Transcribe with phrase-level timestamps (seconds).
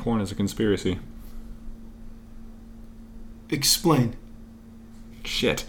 [0.00, 0.98] Porn is a conspiracy.
[3.50, 4.16] Explain.
[5.24, 5.66] Shit.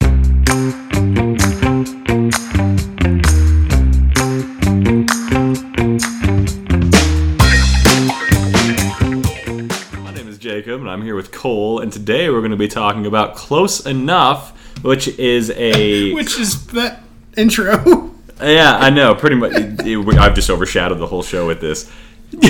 [8.82, 12.68] My name is Jacob, and I'm here with Cole, and today we're going to be
[12.68, 16.14] talking about Close Enough, which is a.
[16.16, 17.04] Which is that
[17.38, 18.08] intro?
[18.42, 19.14] Yeah, I know.
[19.14, 21.92] Pretty much, it- it- I've just overshadowed the whole show with this.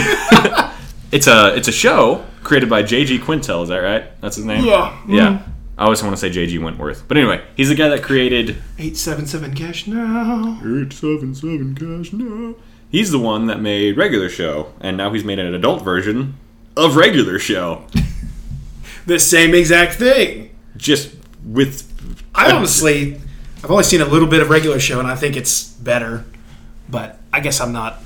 [1.11, 3.19] it's a it's a show created by J.G.
[3.19, 3.63] Quintel.
[3.63, 4.19] Is that right?
[4.21, 4.63] That's his name.
[4.65, 4.97] Yeah.
[5.07, 5.27] Yeah.
[5.27, 5.51] Mm-hmm.
[5.77, 6.59] I always want to say J.G.
[6.59, 10.59] Wentworth, but anyway, he's the guy that created 877 cash now.
[10.63, 12.55] eight seven seven cash now.
[12.91, 16.35] He's the one that made regular show, and now he's made an adult version
[16.77, 17.85] of regular show,
[19.07, 20.51] The same exact thing.
[20.77, 21.87] just with.
[22.35, 23.19] I honestly,
[23.63, 26.25] I've only seen a little bit of regular show, and I think it's better.
[26.89, 28.01] But I guess I'm not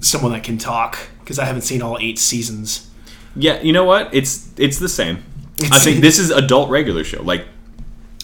[0.00, 0.98] someone that can talk
[1.28, 2.88] because I haven't seen all eight seasons.
[3.36, 4.14] Yeah, you know what?
[4.14, 5.22] It's it's the same.
[5.70, 7.22] I think this is adult regular show.
[7.22, 7.46] Like,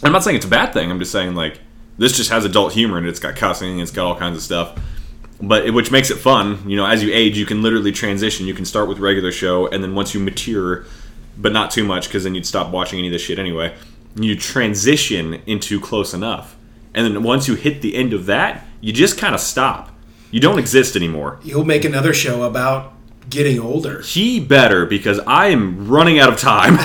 [0.02, 0.91] I'm not saying it's a bad thing.
[0.91, 1.61] I'm just saying like
[1.98, 4.80] this just has adult humor and it's got cussing, it's got all kinds of stuff.
[5.38, 6.66] But it, which makes it fun.
[6.66, 8.46] You know, as you age, you can literally transition.
[8.46, 10.86] You can start with regular show, and then once you mature,
[11.36, 13.77] but not too much, because then you'd stop watching any of this shit anyway.
[14.16, 16.56] You transition into close enough,
[16.94, 19.91] and then once you hit the end of that, you just kind of stop.
[20.30, 21.39] You don't exist anymore.
[21.42, 22.93] You'll make another show about
[23.30, 24.00] getting older.
[24.03, 26.77] He better because I am running out of time.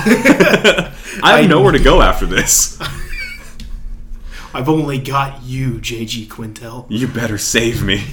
[1.23, 2.79] I have nowhere to go after this.
[4.53, 6.85] I've only got you, JG Quintel.
[6.89, 8.03] You better save me.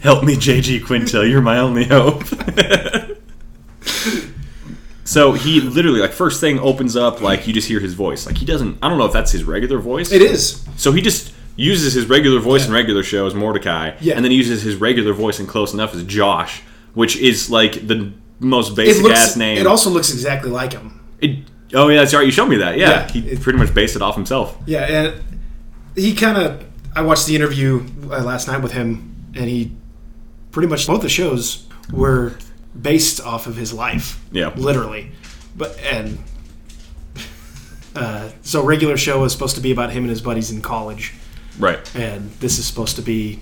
[0.00, 1.28] Help me, JG Quintel.
[1.28, 2.22] You're my only hope.
[5.04, 8.26] so he literally, like, first thing opens up, like, you just hear his voice.
[8.26, 10.12] Like, he doesn't, I don't know if that's his regular voice.
[10.12, 10.64] It is.
[10.76, 14.14] So he just uses his regular voice in regular show as Mordecai, Yeah.
[14.14, 16.62] and then he uses his regular voice in Close Enough as Josh,
[16.94, 19.18] which is, like, the most basic looks.
[19.18, 19.58] ass name.
[19.58, 21.00] It also looks exactly like him.
[21.20, 21.38] It-
[21.74, 22.24] oh, yeah, that's right.
[22.24, 22.78] You showed me that.
[22.78, 22.90] Yeah.
[22.90, 24.56] Yeah, he it- pretty much based it off himself.
[24.66, 25.22] Yeah, and
[25.96, 26.64] he kind of.
[26.96, 29.72] I watched the interview uh, last night with him, and he
[30.50, 32.32] pretty much both the shows were
[32.80, 34.20] based off of his life.
[34.32, 34.52] Yeah.
[34.56, 35.12] literally.
[35.56, 36.18] But and
[37.94, 41.12] uh, so regular show was supposed to be about him and his buddies in college,
[41.58, 41.78] Right.
[41.94, 43.40] and this is supposed to be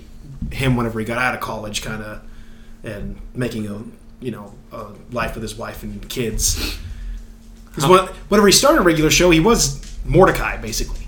[0.50, 2.20] him whenever he got out of college, kind of,
[2.84, 3.82] and making a
[4.20, 6.78] you know a life with his wife and kids.
[7.66, 7.88] Because
[8.28, 11.06] whenever he started a regular show, he was Mordecai basically.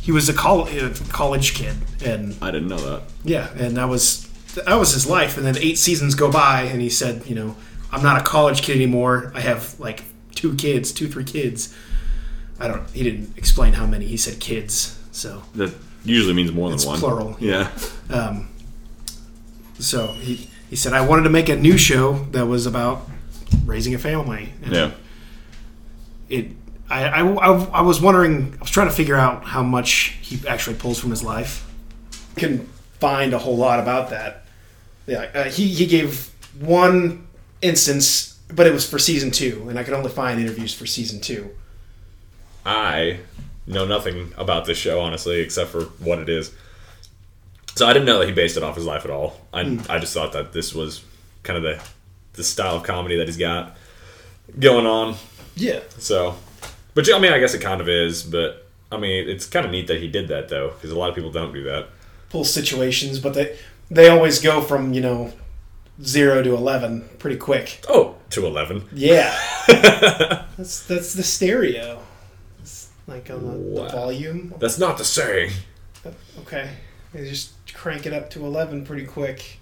[0.00, 3.02] He was a col- uh, college kid, and I didn't know that.
[3.24, 5.36] yeah, and that was that was his life.
[5.36, 7.56] And then eight seasons go by, and he said, you know,
[7.92, 9.30] I'm not a college kid anymore.
[9.34, 10.02] I have like
[10.34, 11.74] two kids, two three kids.
[12.58, 12.88] I don't.
[12.90, 14.06] He didn't explain how many.
[14.06, 14.98] He said kids.
[15.12, 15.72] So That
[16.04, 16.98] usually means more than It's one.
[16.98, 17.70] plural, Yeah.
[18.10, 18.48] um,
[19.78, 23.06] so he he said I wanted to make a new show that was about
[23.66, 24.54] raising a family.
[24.62, 24.90] And Yeah.
[26.30, 26.46] It.
[26.88, 28.54] I, I, I, I was wondering.
[28.56, 31.70] I was trying to figure out how much he actually pulls from his life.
[32.36, 32.60] Can
[33.00, 34.46] find a whole lot about that.
[35.06, 35.28] Yeah.
[35.34, 37.26] Uh, he he gave one
[37.60, 41.20] instance, but it was for season two, and I could only find interviews for season
[41.20, 41.50] two.
[42.64, 43.18] I
[43.66, 46.50] know nothing about this show, honestly, except for what it is.
[47.74, 49.40] So I didn't know that he based it off his life at all.
[49.52, 49.80] I, Hmm.
[49.90, 51.02] I just thought that this was
[51.42, 51.82] kind of the
[52.34, 53.76] the style of comedy that he's got
[54.58, 55.16] going on.
[55.54, 55.80] Yeah.
[55.98, 56.34] So,
[56.94, 58.22] but I mean, I guess it kind of is.
[58.22, 61.08] But I mean, it's kind of neat that he did that though, because a lot
[61.10, 61.88] of people don't do that.
[62.30, 63.56] pull situations, but they
[63.90, 65.32] they always go from you know
[66.02, 67.84] zero to eleven pretty quick.
[67.88, 68.84] Oh, to eleven.
[68.92, 69.34] Yeah,
[70.56, 72.00] that's that's the stereo.
[72.60, 73.84] It's like on the, Wow.
[73.86, 74.54] the volume.
[74.58, 75.52] That's not the saying.
[76.40, 76.70] Okay,
[77.12, 79.58] they just crank it up to eleven pretty quick.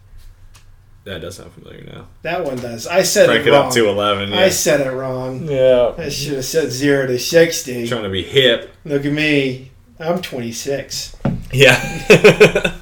[1.04, 2.08] That does sound familiar now.
[2.22, 2.86] That one does.
[2.86, 3.66] I said Crank it it wrong.
[3.68, 4.32] up to eleven.
[4.34, 5.48] I said it wrong.
[5.50, 5.94] yeah.
[5.96, 7.88] I should have said zero to sixty.
[7.88, 8.74] Trying to be hip.
[8.84, 9.70] Look at me.
[9.98, 11.16] I'm 26.
[11.52, 11.76] Yeah.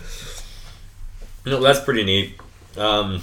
[1.46, 2.34] no, that's pretty neat.
[2.76, 3.22] Um,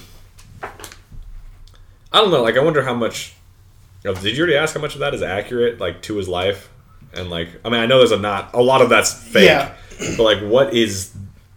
[0.62, 2.42] I don't know.
[2.44, 3.34] Like, I wonder how much.
[4.04, 6.70] Did you already ask how much of that is accurate, like to his life?
[7.14, 9.46] And like, I mean, I know there's a not a lot of that's fake.
[9.46, 9.74] Yeah.
[10.18, 11.16] But like, what is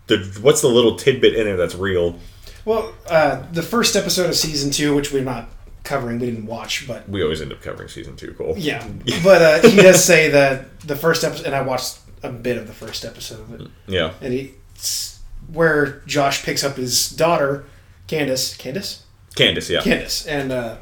[0.08, 2.18] the what's the little tidbit in it that's real?
[2.64, 5.48] Well, uh, the first episode of season two, which we're not
[5.84, 8.34] covering, we didn't watch, but We always end up covering season two.
[8.36, 8.54] Cool.
[8.58, 8.86] Yeah,
[9.24, 12.66] but uh, he does say that the first episode, and I watched a bit of
[12.66, 14.12] the first episode of it, Yeah.
[14.20, 15.20] and he, it's
[15.50, 17.64] where Josh picks up his daughter,
[18.06, 19.70] Candace, Candace, Candace.
[19.70, 19.80] Yeah.
[19.80, 20.76] Candace, and uh,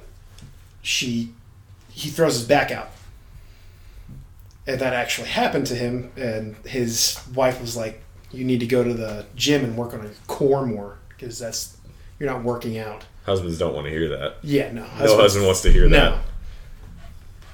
[0.83, 1.33] she,
[1.91, 2.89] he throws his back out,
[4.67, 8.03] and that actually happened to him, and his wife was like,
[8.37, 11.77] "You need to go to the gym and work on your core more, because that's
[12.19, 13.05] You're not working out.
[13.27, 14.37] Husbands don't want to hear that.
[14.43, 14.83] Yeah, no.
[14.83, 15.99] No husband wants to hear No.
[15.99, 16.19] that.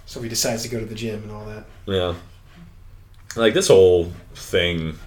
[0.07, 1.65] So he decides to go to the gym and all that.
[1.87, 2.15] Yeah.
[3.35, 4.99] Like this whole thing,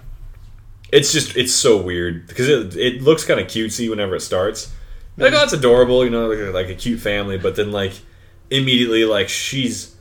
[0.92, 4.72] it's just it's so weird because it it looks kind of cutesy whenever it starts.
[5.16, 5.40] Like mm-hmm.
[5.40, 7.38] oh, it's adorable, you know, like like a cute family.
[7.38, 7.92] But then like
[8.50, 9.95] immediately, like she's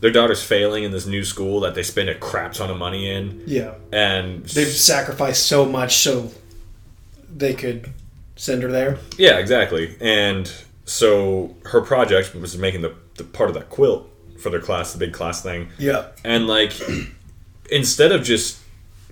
[0.00, 3.10] their daughter's failing in this new school that they spend a crap ton of money
[3.10, 3.74] in, Yeah.
[3.92, 6.30] and They've sacrificed so much so
[7.34, 7.90] they could
[8.36, 8.98] send her there.
[9.16, 9.96] yeah, exactly.
[10.00, 10.50] And
[10.84, 14.08] so her project was making the, the part of that quilt
[14.38, 15.68] for their class, the big class thing.
[15.78, 16.06] Yeah.
[16.24, 16.72] And like,
[17.70, 18.58] instead of just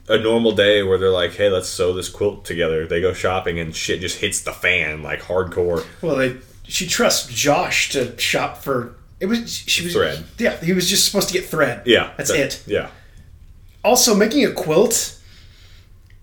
[0.09, 3.59] a normal day where they're like, "Hey, let's sew this quilt together," they go shopping
[3.59, 5.85] and shit just hits the fan like hardcore.
[6.01, 6.37] Well, they
[6.69, 10.25] she trusts Josh to shop for it was she was Thread.
[10.39, 11.83] Yeah, he was just supposed to get thread.
[11.87, 12.63] Yeah, that's that- it.
[12.67, 12.89] Yeah,
[13.85, 15.19] Also, making a quilt,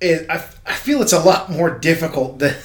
[0.01, 2.55] is, I I feel it's a lot more difficult than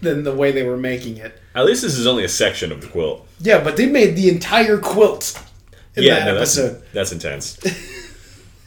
[0.00, 1.40] than the way they were making it.
[1.54, 3.26] at least this is only a section of the quilt.
[3.40, 5.40] Yeah, but they made the entire quilt
[5.96, 6.82] in yeah, that no, that's episode.
[6.92, 7.56] that's intense.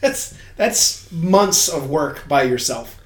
[0.00, 3.00] That's that's months of work by yourself.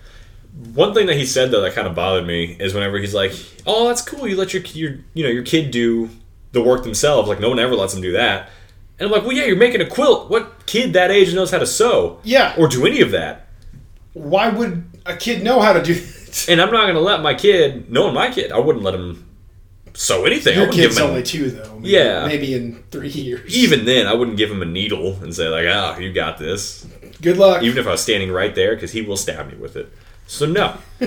[0.74, 3.32] One thing that he said though that kind of bothered me is whenever he's like,
[3.66, 4.28] "Oh, that's cool.
[4.28, 6.10] You let your your you know your kid do
[6.52, 7.28] the work themselves.
[7.28, 8.50] Like no one ever lets them do that."
[8.98, 10.30] And I'm like, "Well, yeah, you're making a quilt.
[10.30, 12.20] What kid that age knows how to sew?
[12.22, 12.54] Yeah.
[12.58, 13.48] or do any of that?"
[14.14, 16.46] Why would a kid know how to do that?
[16.48, 19.26] And I'm not going to let my kid, knowing my kid, I wouldn't let him
[19.94, 20.56] sew anything.
[20.58, 21.74] I Your give kid's him a- only two, though.
[21.78, 22.26] Maybe, Yeah.
[22.26, 23.54] Maybe in three years.
[23.56, 26.86] even then, I wouldn't give him a needle and say like, "Ah, you got this."
[27.22, 27.62] Good luck.
[27.62, 29.90] Even if I was standing right there, because he will stab me with it.
[30.26, 30.74] So no,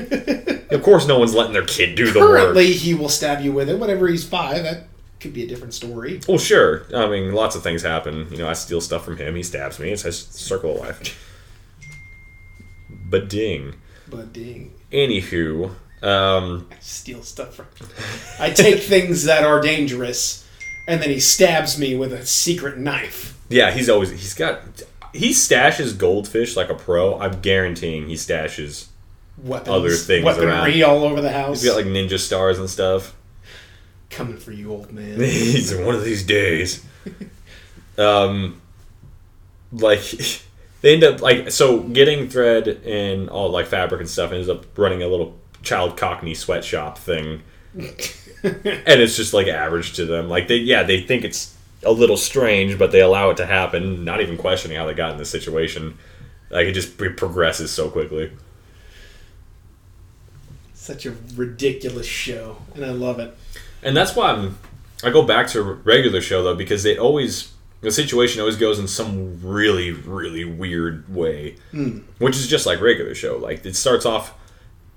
[0.72, 2.30] of course, no one's letting their kid do the work.
[2.42, 3.80] Currently, he will stab you with it.
[3.80, 4.88] Whenever he's five, that
[5.26, 6.20] could be a different story.
[6.28, 6.86] Well, sure.
[6.96, 8.28] I mean, lots of things happen.
[8.30, 9.36] You know, I steal stuff from him.
[9.36, 9.90] He stabs me.
[9.92, 11.22] It's a circle of life.
[13.10, 13.76] But ding.
[14.08, 15.72] But dang, Anywho,
[16.04, 17.66] um, I steal stuff from.
[18.40, 20.48] I take things that are dangerous,
[20.88, 23.38] and then he stabs me with a secret knife.
[23.50, 24.62] yeah, he's always he's got
[25.12, 27.20] he stashes goldfish like a pro.
[27.20, 28.88] I'm guaranteeing he stashes.
[29.44, 31.62] Weapons, Other things weaponry all over the house.
[31.62, 33.16] He's got like ninja stars and stuff.
[34.16, 35.20] Coming for you, old man.
[35.20, 36.86] He's one of these days.
[37.98, 38.62] Um,
[39.74, 40.02] like
[40.82, 44.78] they end up like so getting thread and all like fabric and stuff ends up
[44.78, 47.42] running a little child cockney sweatshop thing,
[47.76, 47.92] and
[48.44, 50.30] it's just like average to them.
[50.30, 51.54] Like they yeah they think it's
[51.84, 55.12] a little strange, but they allow it to happen, not even questioning how they got
[55.12, 55.98] in this situation.
[56.50, 58.32] Like it just it progresses so quickly.
[60.74, 63.38] Such a ridiculous show, and I love it.
[63.86, 64.58] And that's why I'm.
[65.04, 68.88] I go back to regular show though because they always the situation always goes in
[68.88, 71.58] some really really weird way,
[72.18, 73.38] which is just like regular show.
[73.38, 74.34] Like it starts off,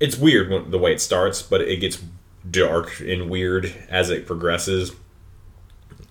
[0.01, 2.03] it's weird when, the way it starts, but it gets
[2.51, 4.93] dark and weird as it progresses.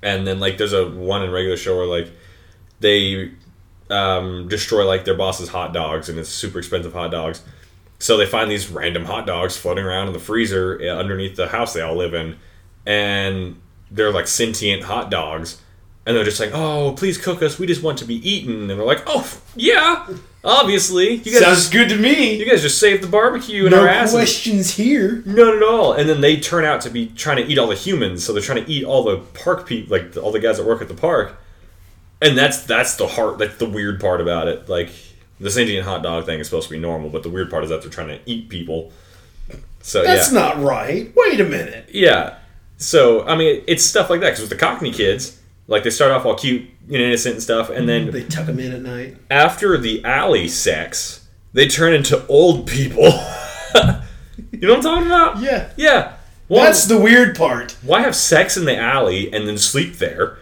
[0.03, 2.11] And then like there's a one in regular show where like
[2.79, 3.31] they
[3.89, 7.41] um, destroy like their boss's hot dogs and it's super expensive hot dogs.
[7.99, 11.47] So they find these random hot dogs floating around in the freezer uh, underneath the
[11.47, 12.37] house they all live in,
[12.87, 13.59] and
[13.91, 15.61] they're like sentient hot dogs,
[16.05, 17.59] and they're just like, "Oh, please cook us.
[17.59, 20.07] We just want to be eaten." And they're like, "Oh, yeah,
[20.43, 21.15] obviously.
[21.15, 22.35] You guys, Sounds good to me.
[22.35, 25.21] you guys just saved the barbecue in no our asses." questions here.
[25.25, 25.93] Not at all.
[25.93, 28.41] And then they turn out to be trying to eat all the humans, so they're
[28.41, 30.93] trying to eat all the park people, like all the guys that work at the
[30.95, 31.37] park.
[32.21, 34.67] And that's that's the heart, that's the weird part about it.
[34.69, 34.89] Like
[35.39, 37.69] the sentient hot dog thing is supposed to be normal, but the weird part is
[37.69, 38.91] that they're trying to eat people.
[39.81, 41.13] So That's yeah, not right.
[41.15, 41.89] Wait a minute.
[41.93, 42.37] yeah.
[42.77, 46.11] So I mean, it's stuff like that because with the Cockney kids, like they start
[46.11, 49.17] off all cute and innocent and stuff, and then They tuck them in at night.
[49.29, 53.03] after the alley sex, they turn into old people.
[54.51, 55.39] you know what I'm talking about?
[55.41, 55.69] Yeah.
[55.75, 56.13] Yeah.
[56.49, 57.75] Well, That's the weird part.
[57.81, 60.37] why have sex in the alley and then sleep there?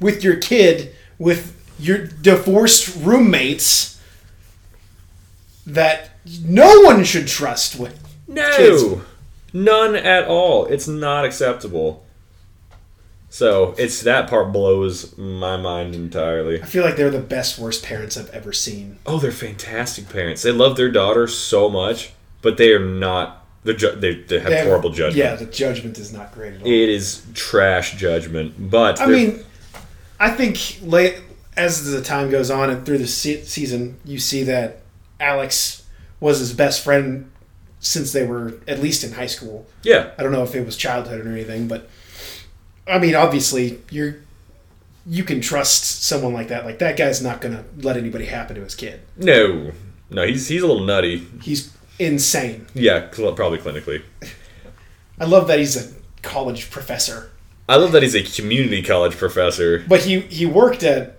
[0.00, 3.98] With your kid, with your divorced roommates
[5.66, 6.10] that
[6.44, 7.98] no one should trust with.
[8.28, 8.84] No, Kids.
[9.64, 10.66] None at all.
[10.66, 12.04] It's not acceptable.
[13.28, 16.62] So it's that part blows my mind entirely.
[16.62, 18.98] I feel like they're the best worst parents I've ever seen.
[19.04, 20.42] Oh, they're fantastic parents.
[20.42, 23.44] They love their daughter so much, but they are not.
[23.64, 25.16] They're ju- they, they have They have- horrible judgment.
[25.16, 26.66] Yeah, the judgment is not great at all.
[26.66, 28.70] It is trash judgment.
[28.70, 29.44] But I mean,
[30.20, 31.18] I think late
[31.56, 34.82] as the time goes on and through the se- season, you see that
[35.18, 35.84] Alex
[36.20, 37.28] was his best friend
[37.86, 39.66] since they were at least in high school.
[39.82, 41.88] yeah, I don't know if it was childhood or anything, but
[42.86, 44.16] I mean, obviously, you're
[45.08, 46.64] you can trust someone like that.
[46.64, 49.00] Like that guy's not gonna let anybody happen to his kid.
[49.16, 49.72] no,
[50.10, 51.18] no, he's he's a little nutty.
[51.42, 52.66] He's insane.
[52.74, 54.02] Yeah, cl- probably clinically.
[55.18, 57.30] I love that he's a college professor,
[57.68, 59.84] I love that he's a community college professor.
[59.88, 61.18] but he he worked at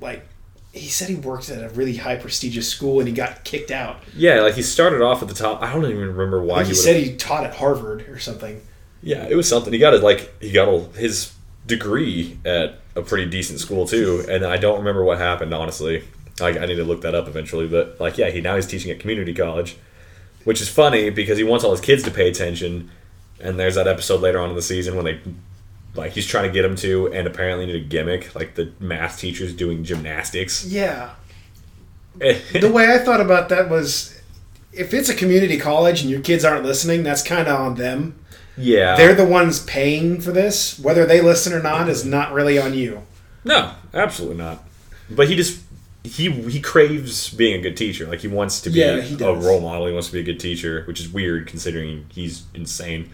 [0.00, 0.26] like
[0.74, 4.02] he said he worked at a really high prestigious school and he got kicked out.
[4.16, 5.62] Yeah, like he started off at the top.
[5.62, 8.60] I don't even remember why Like he he said he taught at Harvard or something.
[9.00, 9.72] Yeah, it was something.
[9.72, 11.32] He got it like he got a, his
[11.66, 16.02] degree at a pretty decent school too, and I don't remember what happened honestly.
[16.40, 18.90] Like I need to look that up eventually, but like yeah, he now he's teaching
[18.90, 19.76] at community college,
[20.42, 22.90] which is funny because he wants all his kids to pay attention.
[23.40, 25.20] And there's that episode later on in the season when they
[25.94, 29.18] like he's trying to get him to, and apparently need a gimmick like the math
[29.18, 30.64] teacher's doing gymnastics.
[30.66, 31.14] Yeah.
[32.18, 34.20] the way I thought about that was
[34.72, 38.18] if it's a community college and your kids aren't listening, that's kind of on them.
[38.56, 40.78] yeah, They're the ones paying for this.
[40.78, 43.02] Whether they listen or not is not really on you.
[43.44, 44.64] No, absolutely not.
[45.10, 45.60] But he just
[46.02, 48.06] he he craves being a good teacher.
[48.06, 49.86] Like he wants to be Yeah, he a role model.
[49.86, 53.10] He wants to be a good teacher, which is weird considering he's insane.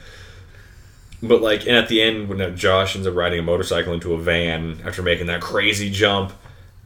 [1.23, 4.15] But like, and at the end when uh, Josh ends up riding a motorcycle into
[4.15, 6.33] a van after making that crazy jump,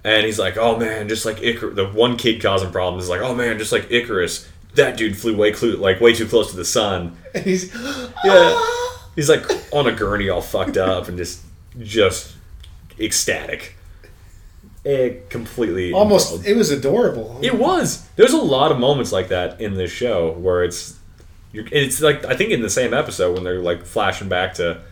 [0.03, 3.21] and he's like, "Oh man, just like Icarus." The one kid causing problems is like,
[3.21, 6.57] "Oh man, just like Icarus." That dude flew way clu- like way too close to
[6.57, 7.17] the sun.
[7.35, 7.73] And he's
[8.25, 8.61] Yeah.
[9.17, 11.43] He's like on a gurney all fucked up and just
[11.81, 12.35] just
[12.99, 13.76] ecstatic.
[14.85, 16.33] It completely almost.
[16.33, 16.47] enthralled.
[16.47, 17.38] It was adorable.
[17.43, 18.07] It was.
[18.17, 20.99] There's a lot of moments like that in this show where it's
[21.55, 24.83] you're, it's like I think in the same episode when they're like flashing back to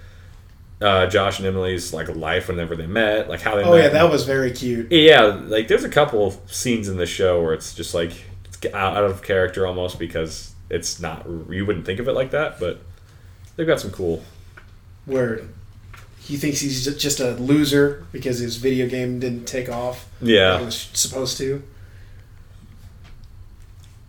[0.80, 3.84] uh, Josh and Emily's like life whenever they met, like how they oh met.
[3.84, 4.90] yeah, that was very cute.
[4.90, 8.12] Yeah, like there's a couple of scenes in the show where it's just like
[8.44, 12.58] it's out of character almost because it's not you wouldn't think of it like that,
[12.58, 12.80] but
[13.56, 14.22] they've got some cool.
[15.04, 15.42] Where
[16.20, 20.08] he thinks he's just a loser because his video game didn't take off.
[20.20, 20.52] Yeah.
[20.52, 21.62] like it was supposed to.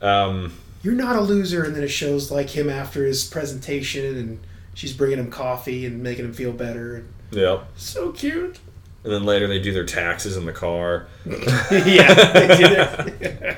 [0.01, 4.39] Um, You're not a loser, and then it shows like him after his presentation, and
[4.75, 7.05] she's bringing him coffee and making him feel better.
[7.31, 7.63] yeah.
[7.75, 8.59] So cute.
[9.03, 11.07] And then later they do their taxes in the car.
[11.25, 12.13] yeah.
[12.33, 13.57] they did it.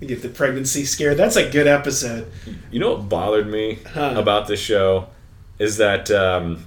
[0.00, 1.14] You get the pregnancy scare.
[1.14, 2.30] That's a good episode.
[2.70, 4.14] You know what bothered me Huh.
[4.16, 5.08] about this show
[5.58, 6.64] is that um,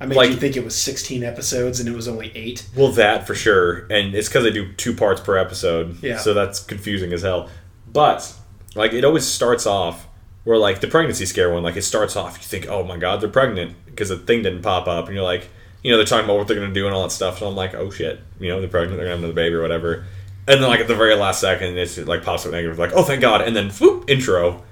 [0.00, 2.66] I made Like- you think it was 16 episodes and it was only eight.
[2.76, 6.02] well that for sure, and it's because they do two parts per episode.
[6.02, 6.18] Yeah.
[6.18, 7.48] So that's confusing as hell.
[7.92, 8.32] But
[8.74, 10.06] like it always starts off
[10.44, 13.20] where like the pregnancy scare one, like it starts off, you think, oh my god,
[13.20, 15.48] they're pregnant because the thing didn't pop up, and you're like,
[15.82, 17.38] you know, they're talking about what they're gonna do and all that stuff.
[17.38, 19.62] So I'm like, oh shit, you know, they're pregnant, they're gonna have another baby or
[19.62, 20.04] whatever.
[20.48, 23.02] And then like at the very last second, it's like pops up negative, like, oh
[23.02, 24.62] thank god, and then whoop, intro.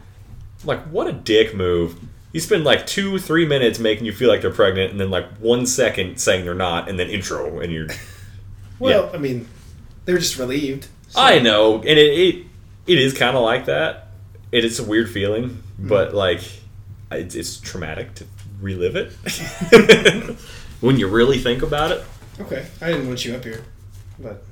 [0.62, 1.96] I'm like, what a dick move.
[2.34, 5.24] You spend like two, three minutes making you feel like they're pregnant, and then like
[5.38, 7.88] one second saying they're not, and then intro, and you're.
[8.80, 9.46] Well, I mean,
[10.04, 10.88] they were just relieved.
[11.08, 12.46] So- I know, and it it,
[12.88, 14.08] it is kind of like that.
[14.50, 15.88] It is a weird feeling, hmm.
[15.88, 16.40] but like,
[17.12, 18.26] it's, it's traumatic to
[18.60, 19.12] relive it
[20.80, 22.04] when you really think about it.
[22.40, 23.62] Okay, I didn't want you up here,
[24.18, 24.44] but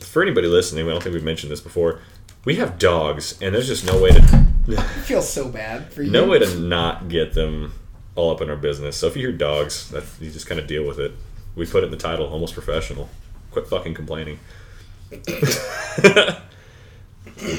[0.00, 2.00] For anybody listening, I don't think we've mentioned this before.
[2.44, 6.10] We have dogs, and there's just no way to I feel so bad for you.
[6.10, 7.72] no way to not get them
[8.14, 8.96] all up in our business.
[8.96, 11.12] So if you hear dogs, that you just kind of deal with it.
[11.54, 13.08] We put it in the title, almost professional.
[13.50, 14.38] Quit fucking complaining.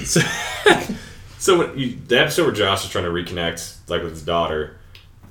[0.04, 0.22] so,
[1.40, 4.78] so when you, the episode where Josh is trying to reconnect, like with his daughter,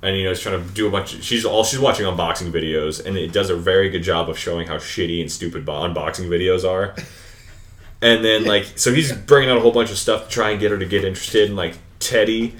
[0.03, 1.13] and you know he's trying to do a bunch.
[1.13, 4.37] Of, she's all she's watching unboxing videos, and it does a very good job of
[4.37, 6.95] showing how shitty and stupid unboxing videos are.
[8.01, 10.59] And then like so he's bringing out a whole bunch of stuff to try and
[10.59, 12.55] get her to get interested in like Teddy.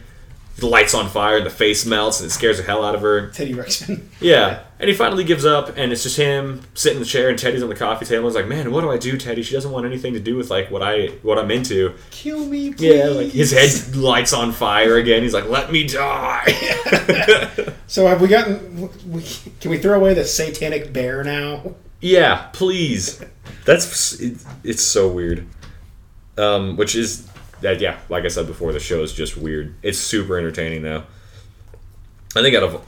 [0.57, 3.01] The lights on fire and the face melts and it scares the hell out of
[3.01, 3.29] her.
[3.31, 4.03] Teddy Ruxpin.
[4.19, 4.59] Yeah.
[4.79, 7.63] And he finally gives up and it's just him sitting in the chair and Teddy's
[7.63, 8.25] on the coffee table.
[8.25, 9.41] He's like, Man, what do I do, Teddy?
[9.41, 11.95] She doesn't want anything to do with like what I what I'm into.
[12.11, 12.95] Kill me, please.
[12.95, 15.23] Yeah, like his head lights on fire again.
[15.23, 16.53] He's like, Let me die.
[17.87, 18.89] So have we gotten?
[19.11, 19.21] We,
[19.59, 21.75] can we throw away the satanic bear now?
[21.99, 23.21] Yeah, please.
[23.71, 25.47] That's it, it's so weird.
[26.37, 27.29] Um, which is
[27.61, 29.75] that yeah, like I said before, the show is just weird.
[29.81, 31.03] It's super entertaining though.
[32.35, 32.85] I think out of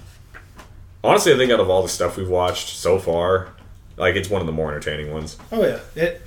[1.01, 3.53] honestly, I think out of all the stuff we've watched so far,
[3.95, 5.37] like it's one of the more entertaining ones.
[5.53, 6.21] Oh yeah, it.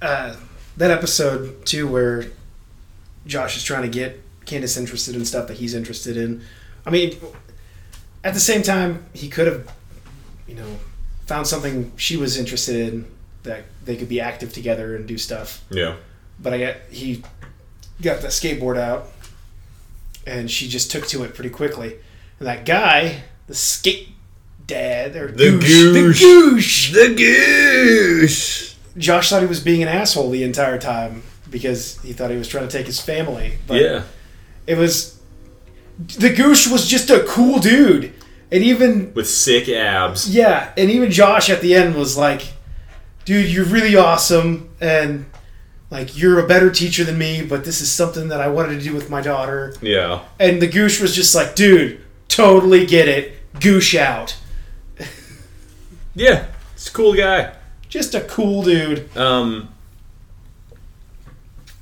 [0.00, 0.34] Uh,
[0.78, 2.24] that episode too, where
[3.26, 6.42] Josh is trying to get Candace interested in stuff that he's interested in.
[6.86, 7.18] I mean,
[8.24, 9.70] at the same time, he could have,
[10.48, 10.78] you know,
[11.26, 15.62] found something she was interested in that they could be active together and do stuff.
[15.70, 15.96] Yeah.
[16.38, 17.22] But I got he
[18.02, 19.08] got the skateboard out,
[20.26, 21.96] and she just took to it pretty quickly.
[22.38, 24.08] And that guy, the skate
[24.66, 25.60] dad or The goosh,
[25.92, 26.20] goosh.
[26.22, 28.76] the goosh, The goose.
[28.96, 32.48] Josh thought he was being an asshole the entire time because he thought he was
[32.48, 33.58] trying to take his family.
[33.66, 34.02] But Yeah.
[34.66, 35.18] it was
[35.98, 38.12] the Goosh was just a cool dude,
[38.50, 40.28] and even with sick abs.
[40.34, 42.52] yeah, and even Josh at the end was like,
[43.24, 45.26] "Dude, you're really awesome, and
[45.90, 48.84] like you're a better teacher than me, but this is something that I wanted to
[48.84, 50.22] do with my daughter." Yeah.
[50.38, 54.36] And the Goosh was just like, "Dude, totally get it, Goosh out."
[56.14, 56.46] Yeah.
[56.74, 57.52] It's a cool guy.
[57.88, 59.16] Just a cool dude.
[59.16, 59.68] Um.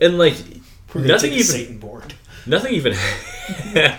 [0.01, 0.37] And like
[0.95, 2.15] nothing even Satan board.
[2.47, 2.95] nothing even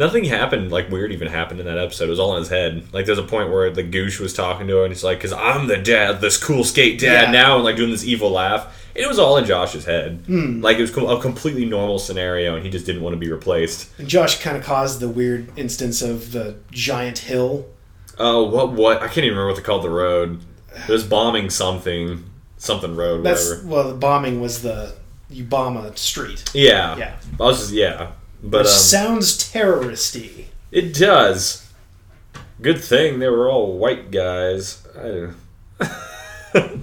[0.00, 2.06] nothing happened like weird even happened in that episode.
[2.06, 2.92] It was all in his head.
[2.92, 5.32] Like there's a point where the goosh was talking to her and he's like, "Cause
[5.32, 7.30] I'm the dad, this cool skate dad Yeah.
[7.30, 8.76] now," and like doing this evil laugh.
[8.92, 10.24] It was all in Josh's head.
[10.26, 10.60] Hmm.
[10.60, 13.88] Like it was a completely normal scenario, and he just didn't want to be replaced.
[13.98, 17.66] And Josh kind of caused the weird instance of the giant hill.
[18.18, 18.72] Oh, what?
[18.72, 18.96] What?
[18.98, 20.40] I can't even remember what they called the road.
[20.88, 22.24] It was bombing something,
[22.56, 23.68] something road, That's whatever.
[23.68, 24.94] well, the bombing was the
[25.28, 26.42] you bomb a street.
[26.52, 27.14] Yeah, Yeah.
[27.38, 28.10] I was just yeah,
[28.42, 30.46] but Which um, sounds terroristy.
[30.70, 31.66] it does.
[32.62, 34.86] Good thing they were all white guys.
[34.96, 35.30] I,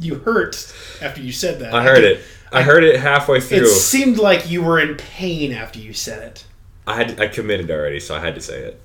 [0.00, 1.74] You hurt after you said that.
[1.74, 2.22] I heard it.
[2.52, 3.58] I heard it halfway through.
[3.58, 6.44] It seemed like you were in pain after you said it.
[6.86, 8.80] I had I committed already, so I had to say it.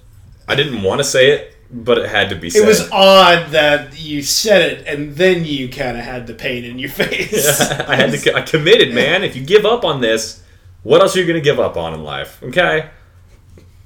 [0.47, 2.63] I didn't want to say it, but it had to be said.
[2.63, 6.65] It was odd that you said it and then you kind of had the pain
[6.65, 7.61] in your face.
[7.71, 8.35] I had to.
[8.35, 9.23] I committed, man.
[9.23, 10.43] If you give up on this,
[10.85, 12.41] what else are you going to give up on in life?
[12.41, 12.89] Okay.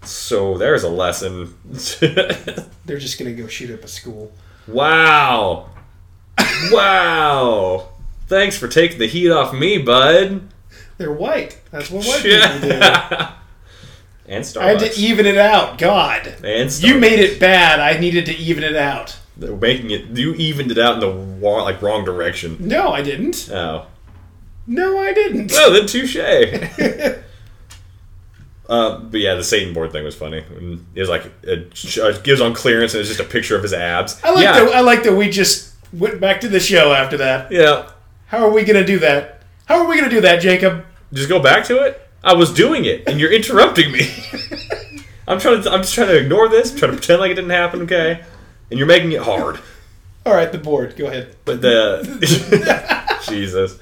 [0.04, 1.56] So there's a lesson.
[2.86, 4.32] They're just gonna go shoot up a school.
[4.68, 5.70] wow.
[6.72, 7.90] Wow.
[8.28, 10.42] Thanks for taking the heat off me, bud.
[10.98, 11.60] They're white.
[11.72, 13.26] That's what white people do.
[14.28, 14.62] And Starbucks.
[14.62, 15.78] I had to even it out.
[15.80, 16.84] God, and Starbucks.
[16.86, 17.80] you made it bad.
[17.80, 19.18] I needed to even it out.
[19.36, 20.06] They're making it.
[20.18, 22.58] You evened it out in the wa- like wrong direction.
[22.60, 23.50] No, I didn't.
[23.52, 23.88] Oh.
[24.70, 25.52] No, I didn't.
[25.56, 26.16] Oh, then touche.
[28.70, 30.46] Uh, but yeah, the Satan board thing was funny.
[30.94, 31.74] It was like it
[32.24, 34.24] gives on clearance, and it's just a picture of his abs.
[34.24, 34.76] I like yeah, that.
[34.76, 37.52] I like that we just went back to the show after that.
[37.52, 37.90] yeah.
[38.28, 39.42] How are we gonna do that?
[39.66, 40.86] How are we gonna do that, Jacob?
[41.12, 42.00] Just go back to it.
[42.24, 44.02] I was doing it, and you're interrupting me.
[45.28, 45.72] I'm trying to.
[45.72, 46.70] I'm just trying to ignore this.
[46.70, 47.82] Trying to pretend like it didn't happen.
[47.82, 48.24] Okay,
[48.70, 49.60] and you're making it hard.
[50.28, 50.96] All right, the board.
[50.96, 51.36] Go ahead.
[51.44, 53.80] But the Jesus,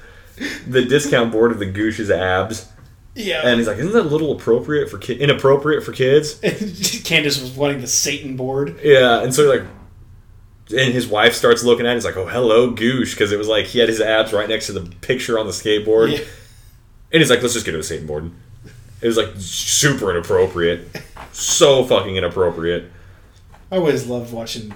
[0.66, 2.68] the discount board of the Goosh's abs,
[3.14, 3.42] Yeah.
[3.44, 6.34] and he's like, "Isn't that a little appropriate for ki- inappropriate for kids?"
[7.04, 8.78] Candace was wanting the Satan board.
[8.82, 9.62] Yeah, and so like,
[10.70, 11.92] and his wife starts looking at.
[11.92, 11.94] it.
[11.96, 14.66] He's like, "Oh, hello, Goosh," because it was like he had his abs right next
[14.66, 16.24] to the picture on the skateboard, Yeah.
[17.12, 18.30] and he's like, "Let's just get to a Satan board."
[19.00, 20.88] It was like super inappropriate,
[21.32, 22.90] so fucking inappropriate.
[23.70, 24.74] I always loved watching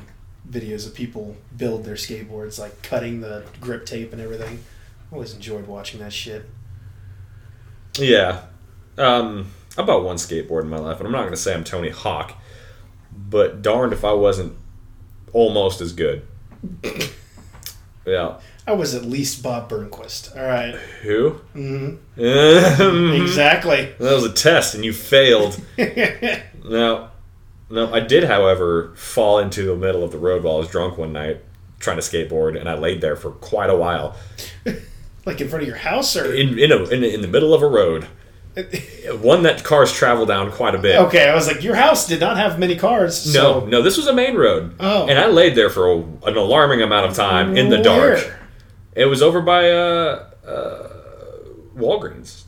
[0.48, 4.60] videos of people build their skateboards, like cutting the grip tape and everything.
[5.12, 6.48] I always enjoyed watching that shit.
[7.98, 8.44] Yeah,
[8.96, 11.64] um, I bought one skateboard in my life, and I'm not going to say I'm
[11.64, 12.34] Tony Hawk,
[13.12, 14.54] but darned if I wasn't
[15.34, 16.26] almost as good.
[18.06, 20.34] yeah, I was at least Bob Burnquist.
[20.34, 20.74] All right.
[21.02, 21.40] who?
[21.54, 23.22] Mm-hmm.
[23.22, 23.92] Exactly.
[23.98, 25.60] That was a test, and you failed.
[26.64, 27.08] No,
[27.68, 27.92] no.
[27.92, 31.12] I did, however, fall into the middle of the road while I was drunk one
[31.12, 31.40] night
[31.80, 34.14] trying to skateboard, and I laid there for quite a while
[35.24, 37.62] like in front of your house, or in in, a, in, in the middle of
[37.62, 38.06] a road,
[39.20, 40.96] one that cars travel down quite a bit.
[41.00, 41.28] okay.
[41.28, 43.32] I was like, your house did not have many cars.
[43.32, 45.06] No, so no, this was a main road, Oh.
[45.08, 48.34] and I laid there for a, an alarming amount of time in the dark.
[48.94, 50.88] It was over by uh, uh,
[51.76, 52.44] Walgreens.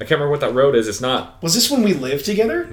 [0.00, 0.88] I can't remember what that road is.
[0.88, 1.36] It's not.
[1.42, 2.68] Was this when we lived together?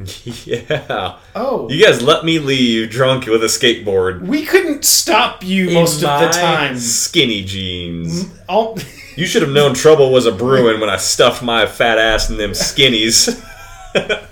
[0.45, 1.17] yeah.
[1.35, 4.21] Oh, You guys let me leave drunk with a skateboard.
[4.21, 6.77] we couldn't stop you most in of the time.
[6.77, 8.25] Skinny jeans.
[8.25, 8.77] Mm, all,
[9.15, 12.37] You should have known trouble was a brewing when I stuffed my fat ass in
[12.37, 13.27] them skinnies.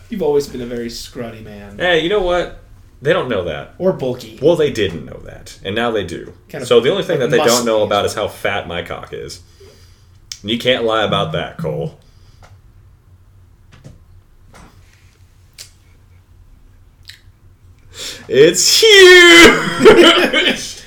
[0.10, 2.60] you've always been a very scrawny man, hey, you know what?
[3.02, 3.76] They don't know that.
[3.78, 4.40] or bulky.
[4.42, 6.34] Well, they didn't know that, and now they do.
[6.50, 8.82] Kind of so the only thing that they don't know about is how fat my
[8.82, 9.42] cock is.
[10.42, 12.00] And you can't lie about that, Cole.
[18.28, 20.76] It's huge.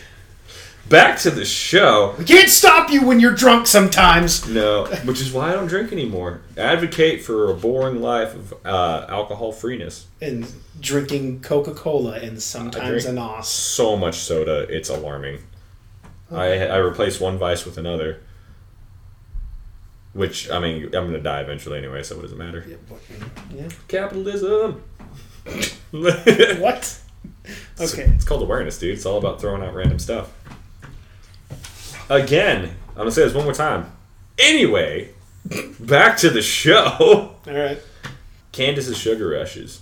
[0.89, 2.15] Back to the show.
[2.19, 4.47] We can't stop you when you're drunk sometimes.
[4.47, 6.43] No, which is why I don't drink anymore.
[6.59, 10.07] Advocate for a boring life of uh, alcohol freeness.
[10.21, 10.47] And
[10.81, 13.49] drinking Coca Cola and sometimes drink- a nos.
[13.49, 15.39] So much soda, it's alarming.
[16.31, 18.21] I I replaced one vice with another.
[20.13, 22.67] Which I mean, I'm gonna die eventually anyway, so what does it matter?
[23.55, 23.69] Yeah.
[23.89, 24.83] Capitalism.
[25.91, 26.99] What?
[27.81, 28.03] Okay.
[28.05, 28.95] It's called awareness, dude.
[28.95, 30.33] It's all about throwing out random stuff.
[32.09, 33.91] Again, I'm gonna say this one more time.
[34.39, 35.11] Anyway,
[35.81, 37.35] back to the show.
[37.47, 37.81] All right.
[38.53, 39.81] Candace's sugar rushes,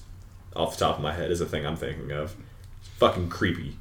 [0.54, 2.34] off the top of my head, is a thing I'm thinking of.
[2.98, 3.76] Fucking creepy.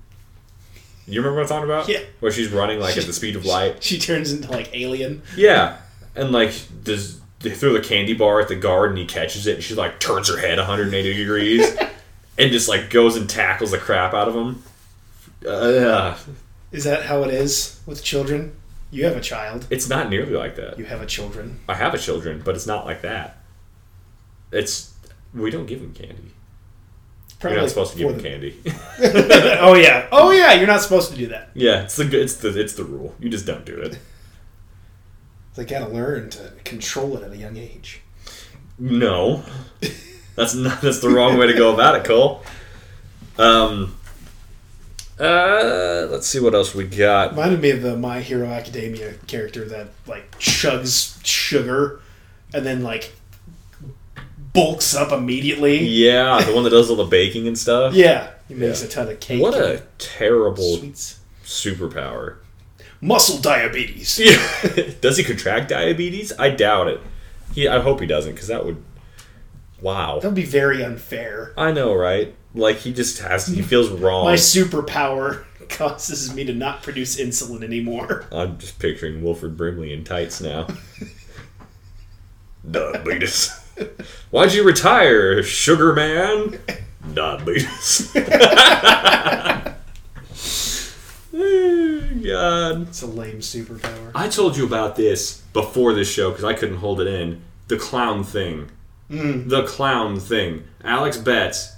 [1.07, 1.89] You remember what I'm talking about?
[1.89, 2.01] Yeah.
[2.19, 3.83] Where she's running like at the speed of light.
[3.83, 5.21] She turns into like alien.
[5.35, 5.77] Yeah,
[6.15, 9.55] and like does they throw the candy bar at the guard and he catches it
[9.55, 11.73] and she like turns her head 180 degrees
[12.39, 14.63] and just like goes and tackles the crap out of him.
[15.47, 16.17] Uh,
[16.71, 18.55] Is that how it is with children?
[18.91, 19.67] You have a child.
[19.69, 20.79] it's not nearly like that.
[20.79, 21.59] You have a children.
[21.69, 23.37] I have a children, but it's not like that.
[24.51, 24.93] It's
[25.33, 26.31] we don't give them candy.
[27.41, 28.59] You're not supposed to give them candy.
[29.59, 30.07] oh yeah.
[30.11, 30.53] Oh yeah.
[30.53, 31.51] You're not supposed to do that.
[31.53, 33.15] yeah, it's the it's the it's the rule.
[33.19, 33.99] You just don't do it.
[35.55, 38.01] They gotta learn to control it at a young age.
[38.77, 39.43] No,
[40.39, 42.41] that's not that's the wrong way to go about it, Cole.
[43.37, 43.95] Um.
[45.19, 47.31] Uh, let's see what else we got.
[47.31, 51.99] Reminded me of the My Hero Academia character that like chugs sugar
[52.53, 53.11] and then like
[54.53, 55.79] bulks up immediately.
[55.85, 57.93] Yeah, the one that does all the baking and stuff.
[57.93, 58.87] Yeah, he makes Yeah.
[58.87, 59.41] a ton of cake.
[59.41, 61.19] What a terrible sweets.
[61.43, 62.35] superpower.
[63.01, 64.19] Muscle diabetes.
[64.19, 64.91] Yeah.
[65.01, 66.33] Does he contract diabetes?
[66.37, 66.99] I doubt it.
[67.55, 68.83] He, I hope he doesn't, because that would.
[69.81, 70.19] Wow.
[70.19, 71.53] That would be very unfair.
[71.57, 72.35] I know, right?
[72.53, 73.47] Like he just has.
[73.47, 74.25] He feels wrong.
[74.25, 78.25] My superpower causes me to not produce insulin anymore.
[78.31, 80.67] I'm just picturing Wilford Brimley in tights now.
[82.69, 83.51] Diabetes.
[84.31, 86.59] Why'd you retire, Sugar Man?
[87.13, 88.11] Diabetes.
[88.13, 88.21] Oh,
[92.23, 92.81] God.
[92.87, 94.11] It's a lame superpower.
[94.13, 97.41] I told you about this before this show because I couldn't hold it in.
[97.67, 98.69] The clown thing.
[99.09, 100.63] The clown thing.
[100.83, 101.73] Alex Betts.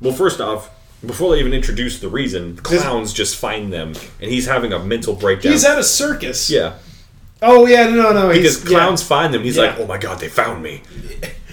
[0.00, 0.70] Well, first off,
[1.04, 3.88] before they even introduce the reason, clowns just find them,
[4.20, 5.52] and he's having a mental breakdown.
[5.52, 6.48] He's at a circus.
[6.50, 6.74] yeah,
[7.42, 8.32] Oh yeah, no, no.
[8.32, 9.42] because clowns find them.
[9.42, 9.64] He's Yeah.
[9.66, 10.82] like, "Oh my god, they found me."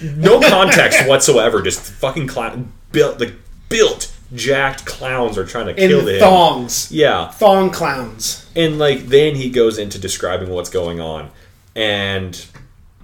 [0.02, 1.60] No context whatsoever.
[1.62, 3.34] Just fucking clown built, like
[3.68, 5.88] built, jacked clowns are trying to Yeah.
[5.88, 6.20] kill in him.
[6.20, 8.46] thongs, Yeah, thong clowns.
[8.56, 11.30] and like then he goes into describing what's going on
[11.76, 12.44] and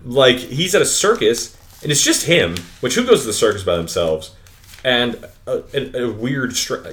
[0.05, 3.62] like he's at a circus and it's just him which who goes to the circus
[3.62, 4.35] by themselves
[4.85, 6.87] and a, a, a weird str-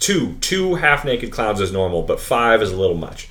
[0.00, 3.28] two two half naked clowns is normal but five is a little much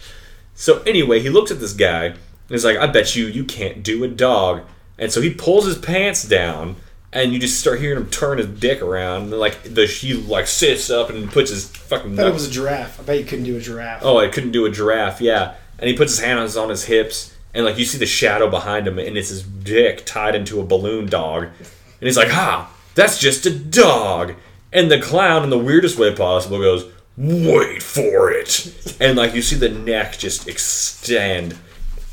[0.56, 2.18] so anyway he looks at this guy and
[2.50, 4.62] he's like i bet you you can't do a dog
[4.98, 6.76] and so he pulls his pants down
[7.14, 10.48] and you just start hearing him turn his dick around and like the he like
[10.48, 13.00] sits up and puts his fucking I thought it was a giraffe.
[13.00, 14.02] I bet you couldn't do a giraffe.
[14.04, 15.20] Oh, I couldn't do a giraffe.
[15.20, 18.50] Yeah, and he puts his hands on his hips, and like you see the shadow
[18.50, 21.54] behind him, and it's his dick tied into a balloon dog, and
[22.00, 24.34] he's like, "Ha, that's just a dog."
[24.74, 26.86] And the clown, in the weirdest way possible, goes,
[27.18, 31.58] "Wait for it," and like you see the neck just extend,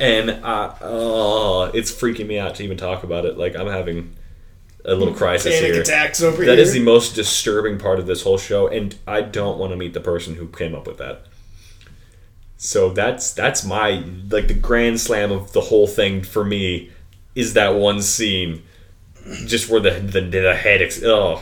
[0.01, 3.38] and uh, oh, it's freaking me out to even talk about it.
[3.38, 4.14] Like I'm having
[4.85, 5.83] a little crisis Panic here.
[5.83, 6.61] attacks over That here.
[6.62, 9.92] is the most disturbing part of this whole show, and I don't want to meet
[9.94, 11.27] the person who came up with that.
[12.59, 16.90] So that's that's my like the grand slam of the whole thing for me
[17.35, 18.62] is that one scene,
[19.47, 21.40] just where the the, the head ex- oh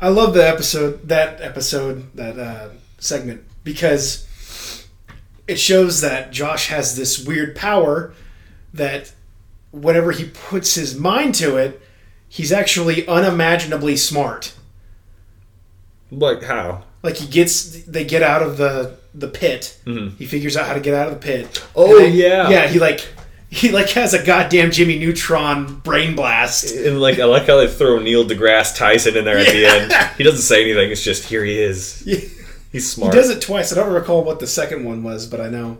[0.00, 4.26] I love the episode, that episode, that uh, segment, because
[5.46, 8.12] it shows that Josh has this weird power
[8.74, 9.12] that
[9.70, 11.80] whenever he puts his mind to it,
[12.28, 14.54] he's actually unimaginably smart.
[16.10, 19.78] like how Like he gets, they get out of the the pit.
[20.18, 21.46] He figures out how to get out of the pit.
[21.46, 21.72] Mm-hmm.
[21.76, 22.48] Oh, then- yeah.
[22.50, 22.66] yeah.
[22.68, 23.06] He like
[23.48, 26.74] he like has a goddamn Jimmy Neutron brain blast.
[26.74, 29.92] and like I like how they throw Neil deGrasse Tyson in there at the end.
[30.18, 30.90] He doesn't say anything.
[30.90, 32.00] It's just here he is.
[32.00, 32.28] He
[32.72, 33.14] He's smart.
[33.14, 33.72] He does it twice.
[33.72, 35.78] I don't recall what the second one was, but I know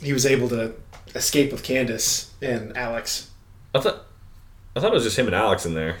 [0.00, 0.72] he was able to
[1.14, 3.28] escape with Candace and Alex.
[3.74, 4.06] I thought
[4.74, 5.96] I thought it was just him and Alex in there.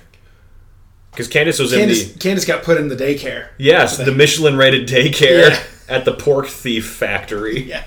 [1.10, 3.48] Because Candace was Candace, in the Candace got put in the daycare.
[3.58, 5.62] yes the Michelin rated daycare Yeah.
[5.90, 7.60] At the pork thief factory.
[7.64, 7.84] Yeah.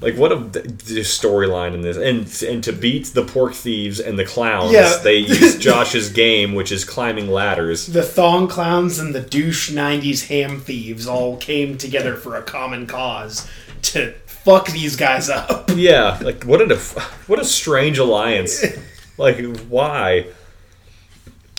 [0.00, 4.24] Like what a storyline in this, and and to beat the pork thieves and the
[4.24, 4.98] clowns, Yeah.
[5.02, 7.86] they use Josh's game, which is climbing ladders.
[7.86, 12.86] The thong clowns and the douche 90s ham thieves all came together for a common
[12.86, 13.48] cause
[13.82, 15.70] to fuck these guys up.
[15.76, 16.76] Yeah, like what a
[17.26, 18.62] what a strange alliance.
[19.16, 20.26] Like why?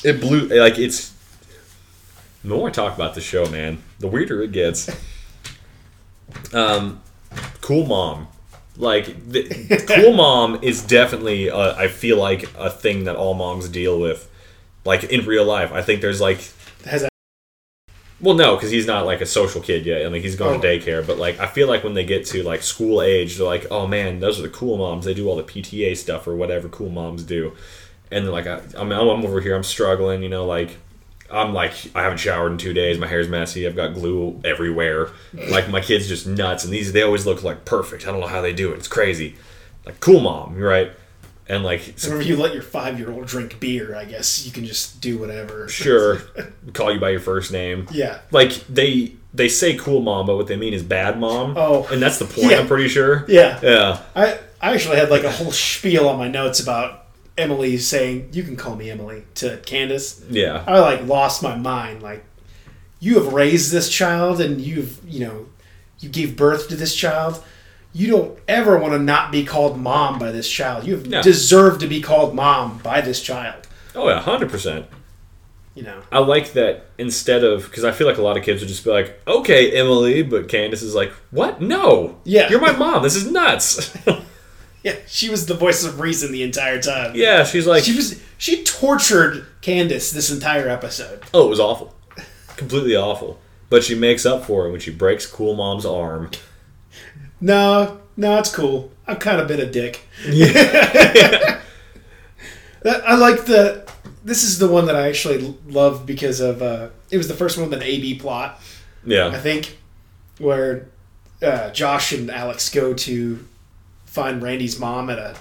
[0.03, 1.13] It blew like it's.
[2.45, 4.89] The more I talk about the show, man, the weirder it gets.
[6.53, 7.01] Um,
[7.61, 8.27] cool mom,
[8.77, 9.43] like the,
[9.87, 14.29] cool mom is definitely uh, I feel like a thing that all moms deal with,
[14.83, 15.71] like in real life.
[15.71, 16.39] I think there's like
[18.19, 20.05] Well, no, because he's not like a social kid yet.
[20.05, 20.69] I mean, he's going to Oh.
[20.71, 21.05] daycare.
[21.05, 23.87] But like, I feel like when they get to like school age, they're like, "Oh
[23.87, 25.05] man, those are the cool moms.
[25.05, 27.53] They do all the PTA stuff or whatever cool moms do."
[28.11, 30.77] and like I, I'm, I'm over here, I'm struggling, you know, like
[31.31, 35.09] I'm like I haven't showered in two days, my hair's messy, I've got glue everywhere,
[35.33, 38.07] like my kid's just nuts, and these they always look like perfect.
[38.07, 39.35] I don't know how they do it, it's crazy.
[39.85, 40.91] Like cool mom, right?
[41.47, 44.51] And like so- Whenever you let your five year old drink beer, I guess you
[44.51, 45.67] can just do whatever.
[45.69, 46.21] sure,
[46.73, 47.87] call you by your first name.
[47.91, 48.19] Yeah.
[48.31, 51.55] Like they they say cool mom, but what they mean is bad mom.
[51.57, 51.87] Oh.
[51.91, 52.51] and that's the point.
[52.51, 52.59] Yeah.
[52.59, 53.25] I'm pretty sure.
[53.27, 53.59] Yeah.
[53.61, 54.01] Yeah.
[54.15, 57.04] I, I actually had like a whole spiel on my notes about
[57.37, 60.23] Emily saying, You can call me Emily to Candace.
[60.29, 60.63] Yeah.
[60.67, 62.01] I like lost my mind.
[62.01, 62.23] Like,
[62.99, 65.45] you have raised this child and you've, you know,
[65.99, 67.43] you gave birth to this child.
[67.93, 70.85] You don't ever want to not be called mom by this child.
[70.85, 71.21] You No.
[71.21, 73.67] deserved to be called mom by this child.
[73.95, 74.85] Oh yeah, hundred percent.
[75.75, 78.61] You know, I like that instead of because I feel like a lot of kids
[78.61, 81.61] would just be like, "Okay, Emily," but Candace is like, "What?
[81.61, 82.49] No, Yeah.
[82.49, 83.03] you're my mom.
[83.03, 83.93] This is nuts."
[84.85, 87.11] yeah, she was the voice of reason the entire time.
[87.15, 91.21] yeah, she's like, She was she tortured Candace this entire episode.
[91.33, 91.93] "Oh, it was awful,
[92.55, 96.29] completely awful." But she makes up for it when she breaks Cool Mom's arm.
[97.41, 98.91] No, no, it's cool.
[99.07, 100.01] I've kind of been a dick.
[100.25, 101.61] That-
[102.85, 103.89] I like the.
[104.23, 106.61] This is the one that I actually love because of.
[106.61, 108.59] Uh, it was the first one with an AB plot,
[109.05, 109.27] Yeah.
[109.27, 109.77] I think,
[110.39, 110.87] where
[111.41, 113.45] uh, Josh and Alex go to
[114.15, 115.35] find Randy's mom at a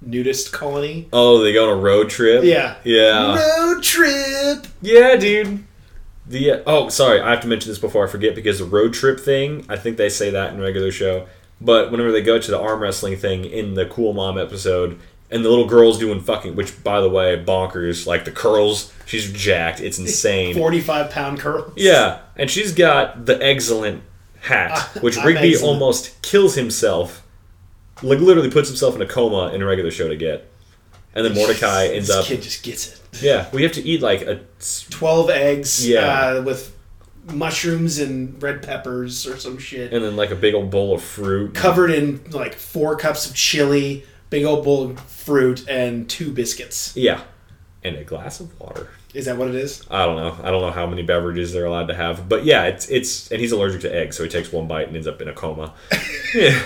[0.00, 1.08] nudist colony.
[1.12, 2.44] Oh, they go on a road trip.
[2.44, 2.76] Yeah.
[2.84, 4.66] yeah, Road trip.
[4.80, 5.64] yeah, dude.
[6.26, 8.94] The uh, oh, sorry, I have to mention this before I forget because the road
[8.94, 9.66] trip thing.
[9.68, 11.26] I think they say that in regular show,
[11.60, 14.98] but whenever they go to the arm wrestling thing in the Cool Mom episode,
[15.30, 18.06] and the little girl's doing fucking, which by the way, bonkers.
[18.06, 19.80] Like the curls, she's jacked.
[19.80, 20.54] It's insane.
[20.54, 21.72] Forty-five pound curls.
[21.76, 24.02] Yeah, and she's got the excellent
[24.40, 25.74] hat, which Rigby excellent.
[25.74, 27.22] almost kills himself,
[28.04, 30.50] like literally puts himself in a coma in a regular show to get,
[31.14, 32.24] and then Mordecai ends this up.
[32.26, 33.00] kid just gets it.
[33.22, 34.40] Yeah, we have to eat like a
[34.90, 35.86] Twelve eggs.
[35.88, 36.00] Yeah.
[36.38, 36.72] Uh, with
[37.32, 39.92] mushrooms and red peppers or some shit.
[39.94, 41.54] and then like a big old bowl of fruit.
[41.54, 46.94] covered in like four cups of chili, big old bowl of fruit, and two biscuits.
[46.96, 47.22] Yeah,
[47.82, 48.90] and a glass of water.
[49.14, 49.80] Is that what it is?
[49.88, 50.36] I don't know.
[50.42, 53.40] I don't know how many beverages they're allowed to have, but yeah, it's it's and
[53.40, 55.72] he's allergic to eggs, so he takes one bite and ends up in a coma.
[56.34, 56.58] yeah,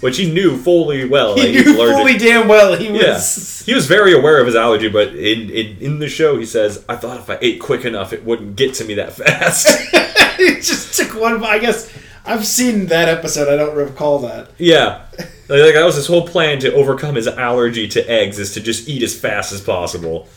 [0.00, 1.36] which he knew fully well.
[1.36, 3.62] He knew fully damn well he Yeah, was.
[3.66, 6.82] he was very aware of his allergy, but in, in in the show he says,
[6.88, 9.68] "I thought if I ate quick enough, it wouldn't get to me that fast."
[10.38, 11.44] he just took one.
[11.44, 11.92] I guess
[12.24, 13.52] I've seen that episode.
[13.52, 14.52] I don't recall that.
[14.56, 15.04] yeah,
[15.48, 18.60] like, like, that was his whole plan to overcome his allergy to eggs is to
[18.62, 20.28] just eat as fast as possible,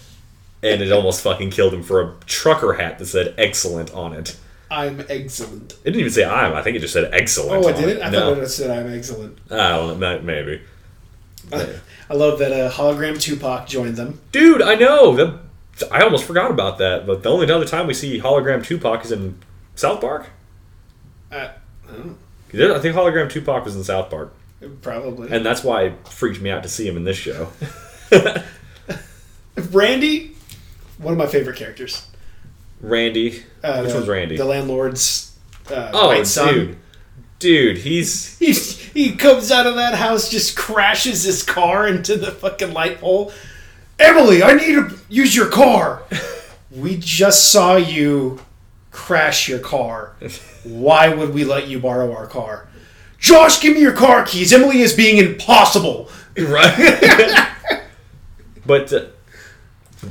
[0.64, 4.38] and it almost fucking killed him for a trucker hat that said "excellent" on it.
[4.72, 5.74] I'm excellent.
[5.74, 8.02] It didn't even say "I'm." I think it just said "excellent." Oh, I did it.
[8.02, 8.34] I no.
[8.34, 9.38] thought it said I'm excellent.
[9.52, 10.62] I don't know, maybe.
[12.10, 14.20] I love that uh, hologram Tupac joined them.
[14.32, 15.16] Dude, I know.
[15.16, 15.40] That,
[15.92, 17.06] I almost forgot about that.
[17.06, 19.38] But the only other time we see hologram Tupac is in
[19.76, 20.30] South Park.
[21.32, 21.50] Uh,
[21.88, 22.18] I don't
[22.54, 22.76] know.
[22.76, 24.34] I think hologram Tupac was in South Park,
[24.82, 25.32] Probably.
[25.32, 27.50] and that's why it freaked me out to see him in this show.
[29.72, 30.36] Randy,
[31.04, 32.08] one of my favorite characters.
[32.82, 34.38] Randy, Uh, which the- one's Randy?
[34.38, 35.36] The landlord's
[35.72, 36.54] uh, oh, white son.
[36.54, 36.78] dude,
[37.40, 42.32] dude, he's He, he comes out of that house, just crashes his car into the
[42.32, 43.32] fucking light pole.
[44.00, 46.04] Emily, I need to use your car.
[46.72, 48.42] we just saw you
[48.92, 50.16] crash your car.
[50.64, 52.68] Why would we let you borrow our car?
[53.20, 54.52] Josh, give me your car keys.
[54.52, 56.10] Emily is being impossible.
[56.38, 57.50] right.
[58.66, 59.06] but uh,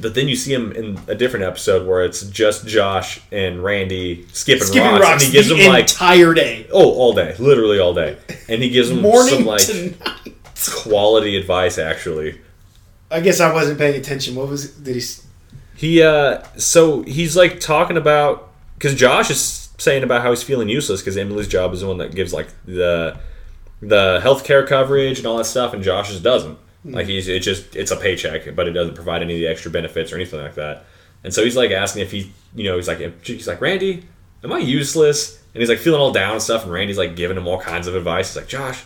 [0.01, 4.27] but then you see him in a different episode where it's just Josh and Randy
[4.33, 6.67] skipping, Skipping rocks, rocks, and he gives the them like entire day.
[6.73, 8.17] oh all day, literally all day,
[8.49, 10.35] and he gives them Morning some like to night.
[10.77, 12.41] quality advice actually.
[13.11, 14.35] I guess I wasn't paying attention.
[14.35, 14.71] What was?
[14.77, 15.03] Did he?
[15.75, 20.69] He uh so he's like talking about because Josh is saying about how he's feeling
[20.69, 23.19] useless because Emily's job is the one that gives like the
[23.81, 26.57] the healthcare coverage and all that stuff, and Josh's doesn't.
[26.85, 29.71] Like he's it just it's a paycheck, but it doesn't provide any of the extra
[29.71, 30.85] benefits or anything like that.
[31.23, 34.05] And so he's like asking if he you know he's like he's like Randy,
[34.43, 35.41] am I useless?
[35.55, 37.87] And he's like feeling all down and stuff, and Randy's like giving him all kinds
[37.87, 38.31] of advice.
[38.31, 38.85] He's like Josh,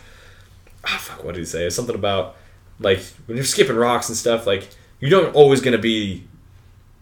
[0.85, 1.65] ah fuck, what did he say?
[1.65, 2.37] It's something about
[2.81, 4.69] like when you're skipping rocks and stuff, like
[5.01, 6.25] you don't always gonna be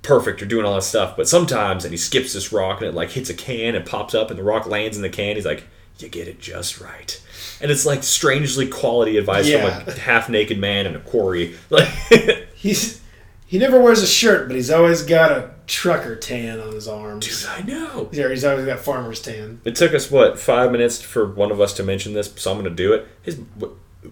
[0.02, 2.94] perfect or doing all that stuff, but sometimes and he skips this rock and it
[2.94, 5.34] like hits a can and pops up and the rock lands in the can.
[5.34, 5.64] He's like,
[5.98, 7.20] "You get it just right,"
[7.64, 9.80] and it's like strangely quality advice Yeah.
[9.80, 11.56] from a half naked man in a quarry.
[11.70, 11.88] Like,
[12.54, 13.00] He's
[13.46, 17.26] he never wears a shirt, but he's always got a trucker tan on his arms.
[17.26, 18.08] Dude, I know.
[18.12, 19.60] Yeah, he's always got farmer's tan.
[19.64, 22.56] It took us what five minutes for one of us to mention this, so I'm
[22.58, 23.06] gonna do it.
[23.22, 23.38] His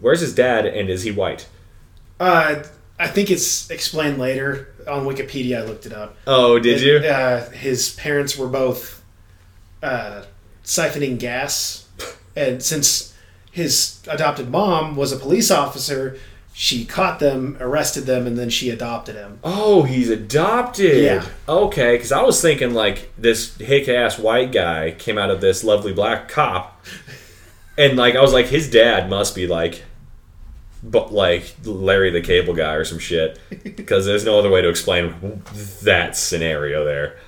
[0.00, 1.48] where's his dad, and is he white?
[2.20, 2.62] Uh,
[2.98, 5.58] I think it's explained later on Wikipedia.
[5.62, 6.16] I looked it up.
[6.26, 7.08] Oh, did It- you?
[7.08, 9.02] Uh, his parents were both
[9.82, 10.22] uh,
[10.64, 11.86] siphoning gas,
[12.36, 13.11] and since
[13.52, 16.18] his adopted mom was a police officer,
[16.54, 19.38] she caught them, arrested them, and then she adopted him.
[19.44, 21.02] Oh, he's adopted.
[21.02, 21.26] Yeah.
[21.46, 25.62] Okay, because I was thinking like this hick ass white guy came out of this
[25.62, 26.82] lovely black cop,
[27.76, 29.82] and like I was like his dad must be like,
[30.82, 34.68] but like Larry the Cable Guy or some shit, because there's no other way to
[34.70, 35.42] explain
[35.82, 37.18] that scenario there.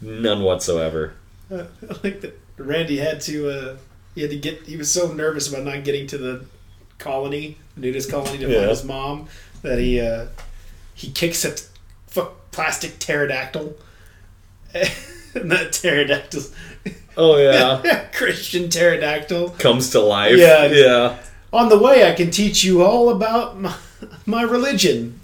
[0.00, 1.14] None whatsoever.
[1.50, 1.64] Uh,
[2.04, 3.50] like that, Randy had to.
[3.50, 3.76] Uh,
[4.18, 4.62] he had to get.
[4.66, 6.44] He was so nervous about not getting to the
[6.98, 8.58] colony, the nudist colony, to Yeah.
[8.58, 9.28] find his mom
[9.62, 10.26] that he uh,
[10.94, 11.52] he kicks a
[12.16, 13.76] f- plastic pterodactyl,
[14.74, 16.42] and that pterodactyl,
[17.16, 19.50] Oh yeah, Christian pterodactyl.
[19.50, 20.36] comes to life.
[20.36, 20.66] Yeah.
[20.66, 21.18] yeah.
[21.52, 23.74] On the way, I can teach you all about my,
[24.26, 25.20] my religion,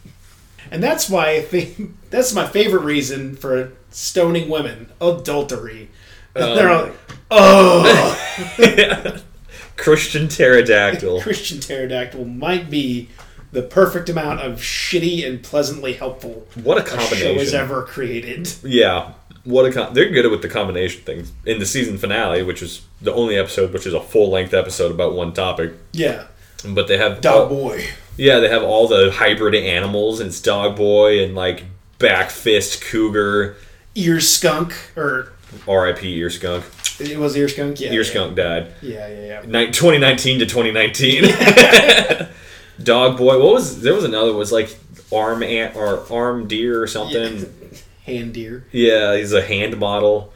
[0.71, 5.91] and that's why I think that's my favorite reason for stoning women: adultery.
[6.37, 6.95] Um, They're all like,
[7.31, 9.21] oh.
[9.77, 11.21] Christian pterodactyl.
[11.23, 13.09] Christian pterodactyl might be
[13.53, 17.39] the perfect amount of shitty and pleasantly helpful What a a show combination!
[17.39, 18.53] has ever created.
[18.65, 19.13] Yeah,
[19.45, 22.83] what a com- they're good with the combination things in the season finale, which is
[23.01, 25.73] the only episode, which is a full length episode about one topic.
[25.93, 26.25] Yeah,
[26.69, 27.85] But they have dog all- boy.
[28.17, 31.65] yeah, they have all the hybrid animals, and it's dog boy and like
[31.99, 33.57] back fist cougar.
[33.97, 35.33] Ear skunk, or
[35.69, 36.15] R.I.P.
[36.17, 36.65] Ear skunk.
[37.01, 37.81] it was ear skunk.
[37.81, 38.11] Yeah, Ear yeah.
[38.11, 38.73] skunk died.
[38.83, 39.43] Yeah, yeah, yeah.
[39.47, 41.25] Ni- 2019 to 2019.
[42.83, 43.39] dog boy.
[43.39, 44.77] What was there was another was like
[45.13, 47.53] arm ant or arm deer or something.
[48.05, 48.67] Hand deer.
[48.71, 50.31] Yeah, he's a hand model.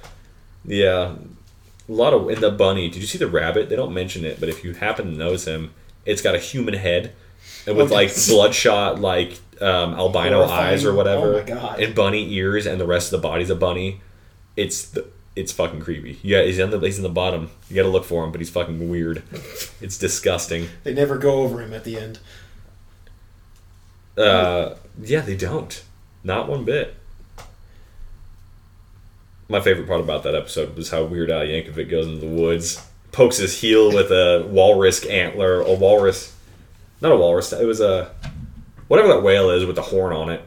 [0.64, 1.16] Yeah,
[1.88, 2.88] a lot of in the bunny.
[2.88, 3.68] Did you see the rabbit?
[3.68, 5.74] They don't mention it, but if you happen to notice him,
[6.06, 7.12] it's got a human head
[7.66, 7.94] and with Okay.
[7.94, 10.72] like bloodshot, like um, albino Horrifying.
[10.74, 11.80] eyes or whatever, Oh my God.
[11.80, 14.00] and bunny ears, and the rest of the body's a bunny.
[14.58, 16.18] It's the it's fucking creepy.
[16.22, 17.50] Yeah, he's in the he's in the bottom.
[17.70, 19.22] You got to look for him, but he's fucking weird.
[19.80, 20.66] It's disgusting.
[20.82, 22.18] They never go over him at the end.
[24.16, 25.80] Uh, yeah, they don't.
[26.24, 26.96] Not one bit.
[29.48, 32.84] My favorite part about that episode was how Weird Al Yankovic goes into the woods,
[33.12, 36.36] pokes his heel with a walrus antler, a walrus,
[37.00, 37.52] not a walrus.
[37.52, 38.12] It was a
[38.88, 40.42] whatever that whale is with the horn on it,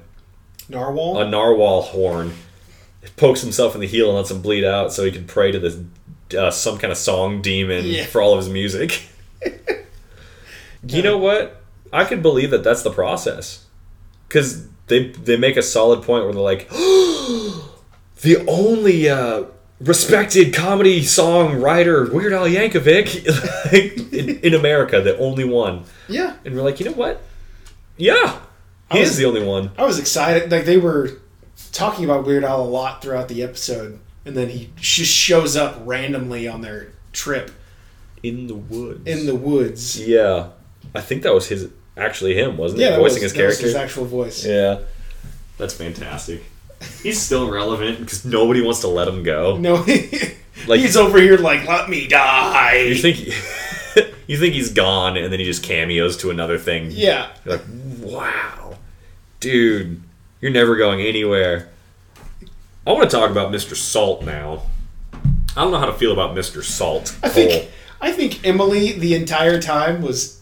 [0.69, 1.19] Narwhal.
[1.21, 2.33] a narwhal horn.
[3.17, 5.59] Pokes himself in the heel and lets him bleed out, so he can pray to
[5.59, 5.77] this
[6.37, 8.05] uh, some kind of song demon Yeah.
[8.05, 9.03] for all of his music.
[10.87, 11.61] you know what?
[11.93, 13.65] I could believe that that's the process
[14.27, 16.69] because they they make a solid point where they're like,
[18.21, 19.43] the only uh,
[19.79, 23.25] respected comedy song writer Weird Al Yankovic
[23.71, 27.21] like, in, in America, the only one, yeah, and we're like, you know what?
[27.97, 28.39] Yeah,
[28.91, 29.71] he I is the only one.
[29.77, 30.51] I was excited.
[30.51, 31.19] Like they were
[31.71, 35.81] talking about Weird Al a lot throughout the episode, and then he just shows up
[35.85, 37.51] randomly on their trip
[38.23, 39.07] In the woods.
[39.07, 39.99] in the woods.
[40.05, 40.49] yeah,
[40.95, 42.91] I think that was his actually him, wasn't Yeah, it?
[42.91, 43.65] that Voicing was, his that was character.
[43.67, 44.45] his actual voice.
[44.45, 44.79] yeah,
[45.57, 46.43] that's fantastic.
[47.03, 49.57] He's still relevant because nobody wants to let him go.
[49.61, 49.75] No,
[50.67, 52.77] Like- he's over here like, let me die.
[52.77, 53.17] You think
[54.27, 56.89] you think he's gone, and then he just cameos to another thing.
[56.91, 57.65] yeah, You're like,
[57.99, 58.77] wow,
[59.39, 60.01] dude,
[60.41, 61.69] you're never going anywhere.
[62.85, 63.75] I want to talk about Mr.
[63.75, 64.63] Salt now.
[65.55, 66.63] I don't know how to feel about Mr.
[66.63, 67.15] Salt.
[67.23, 67.69] I think
[68.01, 70.41] I think Emily the entire time was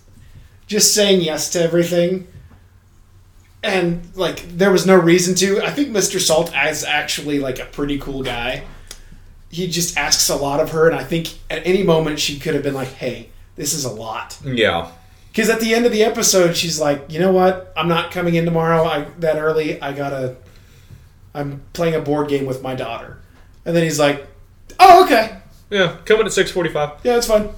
[0.68, 2.28] just saying yes to everything,
[3.64, 5.62] and like there was no reason to.
[5.62, 6.20] I think Mr.
[6.20, 8.64] Salt is actually like a pretty cool guy.
[9.50, 12.54] He just asks a lot of her, and I think at any moment she could
[12.54, 14.92] have been like, "Hey, this is a lot." yeah,
[15.32, 17.72] Because at the end of the episode, she's like, "You know what?
[17.78, 18.84] I'm not coming in tomorrow.
[18.84, 19.82] I that early.
[19.82, 20.36] I gotta.
[21.34, 23.20] I'm playing a board game with my daughter."
[23.66, 24.28] And then he's like,
[24.80, 25.38] "Oh, okay.
[25.70, 27.00] yeah, coming at six forty-five.
[27.04, 27.50] Yeah, it's fine."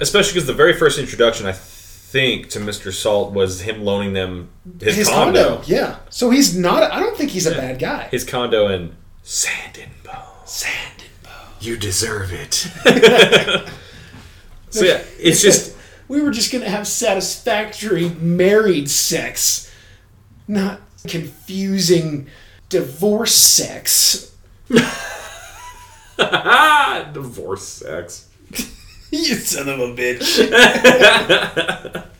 [0.00, 2.92] Especially because the very first introduction, I think, to Mr.
[2.92, 4.48] Salt was him loaning them
[4.80, 5.56] his, his condo.
[5.56, 5.62] condo.
[5.66, 5.96] Yeah.
[6.08, 6.84] So he's not.
[6.84, 8.04] I don't think he's a bad guy.
[8.10, 10.46] His condo in Sand and Bone.
[10.46, 11.52] Sand and bone.
[11.60, 12.54] You deserve it.
[14.70, 15.76] so yeah, it's just
[16.08, 19.72] We were just gonna have satisfactory married sex,
[20.46, 22.28] not confusing
[22.68, 24.34] divorce sex.
[27.12, 28.28] divorce sex.
[29.10, 32.04] you son of a bitch.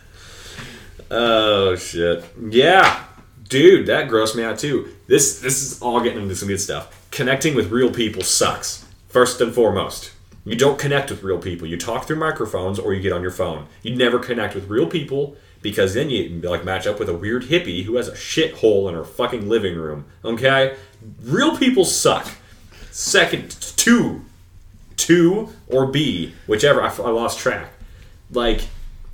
[1.10, 2.24] Oh shit.
[2.50, 3.04] Yeah.
[3.48, 4.88] Dude, that grossed me out too.
[5.06, 7.08] This this is all getting into some good stuff.
[7.10, 8.84] Connecting with real people sucks.
[9.08, 10.12] First and foremost.
[10.48, 11.66] You don't connect with real people.
[11.66, 13.66] You talk through microphones or you get on your phone.
[13.82, 17.44] You never connect with real people because then you like match up with a weird
[17.44, 20.06] hippie who has a shithole in her fucking living room.
[20.24, 20.74] Okay,
[21.22, 22.26] real people suck.
[22.90, 24.24] Second, two,
[24.96, 26.82] two or B, whichever.
[26.82, 27.70] I, I lost track.
[28.32, 28.62] Like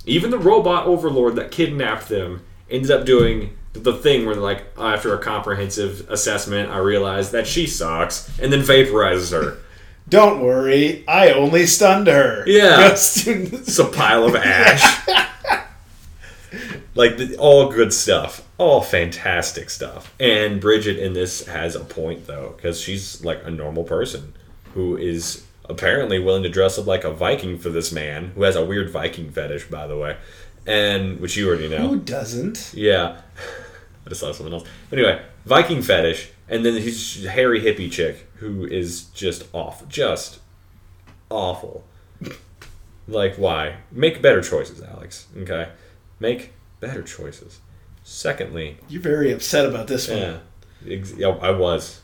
[0.05, 5.13] even the robot overlord that kidnapped them ended up doing the thing where like after
[5.13, 9.57] a comprehensive assessment, I realized that she sucks, and then vaporizes her.
[10.07, 12.43] Don't worry, I only stunned her.
[12.47, 12.89] Yeah.
[12.95, 15.07] It's a pile of ash.
[16.95, 20.13] like the, all good stuff, all fantastic stuff.
[20.19, 24.33] And Bridget in this has a point though, because she's like a normal person
[24.73, 28.55] who is apparently willing to dress up like a Viking for this man, who has
[28.55, 30.17] a weird Viking fetish, by the way,
[30.65, 31.87] and which you already know.
[31.87, 32.71] Who doesn't?
[32.73, 33.21] Yeah.
[34.05, 34.67] I just saw something else.
[34.91, 40.39] Anyway, Viking fetish, and then he's hairy hippie chick who is just off, just
[41.29, 41.83] awful.
[43.07, 43.77] like, why?
[43.91, 45.27] Make better choices, Alex.
[45.37, 45.69] Okay,
[46.19, 47.59] make better choices.
[48.03, 50.19] Secondly, You're very upset about this one.
[50.19, 50.37] yeah,
[50.95, 52.01] ex- I was,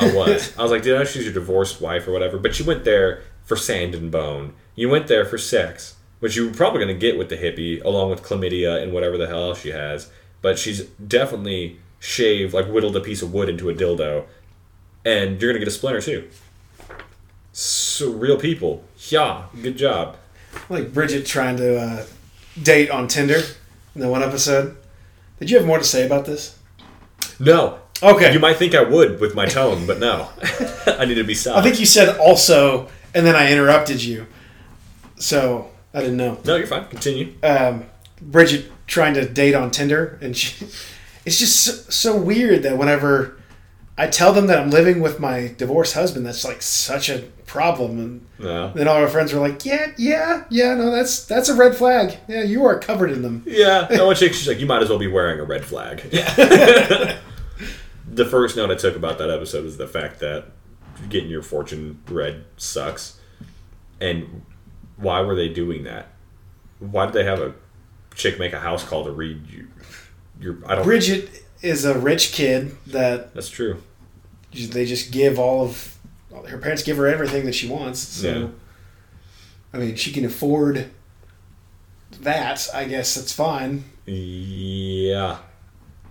[0.00, 0.56] I was.
[0.58, 2.38] I was like, did I know she's your divorced wife or whatever?
[2.38, 4.54] But you went there for sand and bone.
[4.74, 7.84] You went there for sex, which you were probably going to get with the hippie,
[7.84, 10.10] along with chlamydia and whatever the hell else she has.
[10.40, 14.24] But she's definitely shaved, like whittled a piece of wood into a dildo,
[15.04, 16.28] and you're to get a splinter too.
[17.52, 20.16] So real people, yeah, good job.
[20.68, 22.06] Like Bridget trying to uh,
[22.62, 23.40] date on Tinder
[23.94, 24.76] in the one episode.
[25.38, 26.58] Did you have more to say about this?
[27.38, 28.32] No, Okay.
[28.32, 30.28] you might think I would with my tone, but no,
[30.86, 31.58] I need to be soft.
[31.58, 34.26] I think you said also, and then I interrupted you.
[35.16, 36.38] So I didn't know.
[36.44, 36.86] no, you're fine.
[36.88, 37.34] Continue.
[37.42, 37.84] um,
[38.20, 40.66] Bridget trying to date on Tinder, and she,
[41.24, 43.36] it's just so, so weird that whenever
[43.98, 47.98] I tell them that I'm living with my divorced husband, that's like such a problem,
[47.98, 48.72] and No.
[48.74, 52.16] then all our friends were like, "Yeah, yeah, yeah, no, that's that's a red flag.
[52.26, 54.98] Yeah, you are covered in them." Yeah, no one she's like, you might as well
[54.98, 56.02] be wearing a red flag.
[56.10, 56.34] Yeah.
[58.10, 60.46] the first note I took about that episode was the fact that
[61.08, 63.18] getting your fortune read sucks.
[64.00, 64.42] And
[64.96, 66.08] why were they doing that?
[66.78, 67.54] Why did they have a
[68.14, 69.68] chick make a house call to read you?
[70.42, 70.84] Your I don't.
[70.84, 73.82] Bridget is a rich kid that That's true.
[74.52, 75.96] they just give all of
[76.48, 78.00] her parents give her everything that she wants.
[78.00, 78.48] So, Yeah.
[79.72, 80.90] I mean, she can afford
[82.20, 82.68] that.
[82.74, 83.84] I guess that's fine.
[84.06, 85.38] Yeah.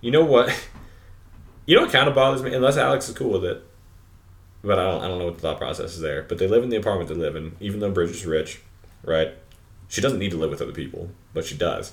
[0.00, 0.48] You know what?
[1.64, 2.52] You know what kind of bothers me?
[2.52, 3.64] Unless Alex is cool with it.
[4.64, 6.24] But I don't, I don't know what the thought process is there.
[6.24, 8.60] But they live in the apartment they live in, even though Bridget's rich,
[9.04, 9.32] right?
[9.86, 11.92] She doesn't need to live with other people, but she does.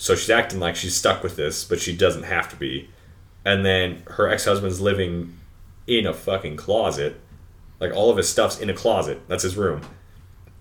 [0.00, 2.88] So she's acting like she's stuck with this, but she doesn't have to be.
[3.44, 5.36] And then her ex husband's living
[5.86, 7.20] in a fucking closet.
[7.80, 9.20] Like all of his stuff's in a closet.
[9.28, 9.82] That's his room.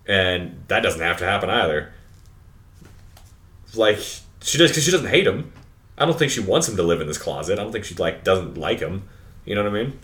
[0.06, 1.94] And that doesn't have to happen either
[3.76, 4.00] like
[4.42, 5.52] she does because she doesn't hate him.
[5.98, 7.60] I don't think she wants him to live in this closet.
[7.60, 9.08] I don't think she like doesn't like him.
[9.46, 10.00] You know what I mean?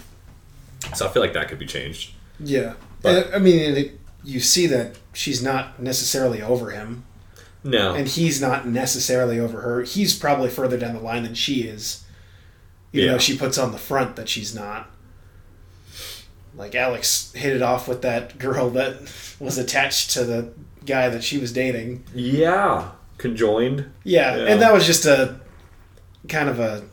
[0.93, 2.13] So I feel like that could be changed.
[2.39, 7.03] Yeah, But- And, I mean, it, you see that she's not necessarily over him,
[7.66, 9.82] No, and he's not necessarily over her.
[9.84, 12.03] He's probably further down the line than she is,
[12.93, 13.11] even Yeah.
[13.13, 14.89] though she puts on the front that she's not.
[16.55, 18.97] Like Alex hit it off with that girl that
[19.39, 20.53] was attached to the
[20.86, 22.03] guy that she was dating.
[22.13, 23.86] yeah, conjoined.
[24.03, 24.43] Yeah, Yeah.
[24.45, 25.39] and that was just a
[26.30, 26.84] kind of a.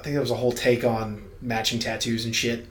[0.00, 2.66] I think that was a whole take on matching tattoos and shit.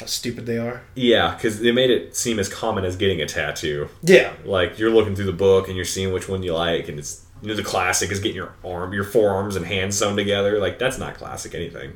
[0.00, 0.82] How stupid they are.
[0.94, 3.88] Yeah, because they made it seem as common as getting a tattoo.
[4.02, 6.98] Yeah, Like you're looking through the book and you're seeing which one you like, and
[6.98, 10.58] it's you know the classic is getting your arm, your forearms and hands sewn together.
[10.58, 11.94] Like that's not classic anything.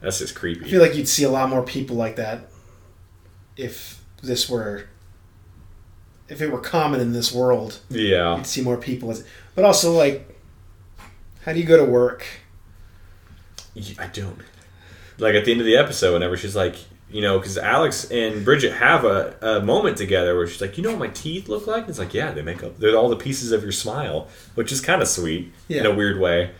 [0.00, 0.64] That's just creepy.
[0.66, 2.48] I feel like you'd see a lot more people like that
[3.56, 4.86] if this were
[6.28, 7.78] if it were common in this world.
[7.88, 9.24] yeah, You'd see more people as
[9.54, 10.28] but also like
[11.44, 12.26] how do you go to work?
[13.98, 14.40] I don't.
[15.18, 16.76] Like at the end of the episode, whenever she's like,
[17.10, 20.82] you know, because Alex and Bridget have a, a moment together where she's like, you
[20.82, 21.82] know what my teeth look like?
[21.82, 22.78] And it's like, yeah, they make up.
[22.78, 26.18] They're all the pieces of your smile, which is kind of sweet in a weird
[26.18, 26.50] way.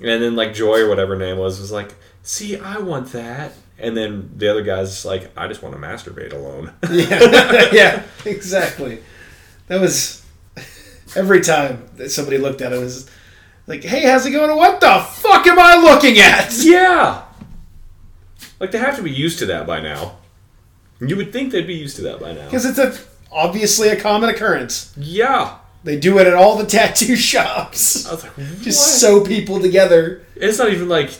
[0.00, 3.52] And then like Joy or whatever her name was was like, see, I want that.
[3.78, 6.72] And then the other guy's just like, I just want to masturbate alone.
[6.90, 7.68] Yeah.
[7.72, 9.02] yeah, exactly.
[9.68, 10.24] That was
[11.16, 13.10] every time that somebody looked at it it was
[13.66, 14.54] like, "Hey, how's it going?
[14.54, 17.22] What the fuck am I looking at?" yeah.
[18.60, 20.16] Like they have to be used to that by now.
[21.00, 22.44] You would think they'd be used to that by now.
[22.46, 22.96] Because it's a
[23.32, 24.92] obviously a common occurrence.
[24.96, 25.56] Yeah.
[25.82, 28.06] They do it at all the tattoo shops.
[28.06, 30.24] I was like, Just sew people together.
[30.36, 31.10] it's not even like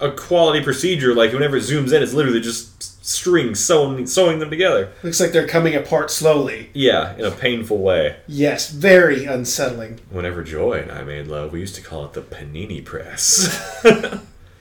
[0.00, 1.14] a quality procedure.
[1.14, 4.90] Like whenever it zooms in, it's literally just strings sewing sewing them together.
[5.02, 6.70] Looks like they're coming apart slowly.
[6.72, 8.16] Yeah, in a painful way.
[8.26, 10.00] Yes, very unsettling.
[10.10, 13.80] Whenever Joy and I made love, we used to call it the panini press.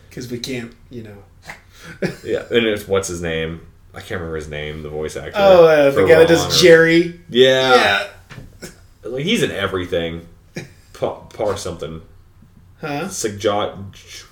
[0.09, 1.23] Because we can't, you know.
[2.23, 3.65] yeah, and it's what's his name?
[3.93, 4.81] I can't remember his name.
[4.83, 5.33] The voice actor.
[5.35, 7.19] Oh, uh, the guy that does Jerry.
[7.29, 8.07] Yeah,
[8.61, 8.69] Yeah.
[9.03, 10.27] like he's in everything.
[10.93, 12.01] Pa, par something.
[12.81, 13.07] Huh?
[13.37, 14.25] Josh.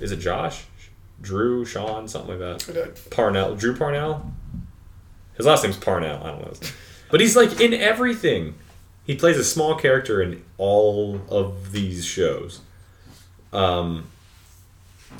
[0.00, 0.64] Is it Josh?
[1.20, 3.10] Drew, Sean, something like that.
[3.10, 4.32] Parnell, Drew Parnell.
[5.36, 6.22] His last name's Parnell.
[6.22, 6.68] I don't know.
[7.10, 8.54] But he's like in everything.
[9.04, 12.60] He plays a small character in all of these shows.
[13.52, 14.06] Um,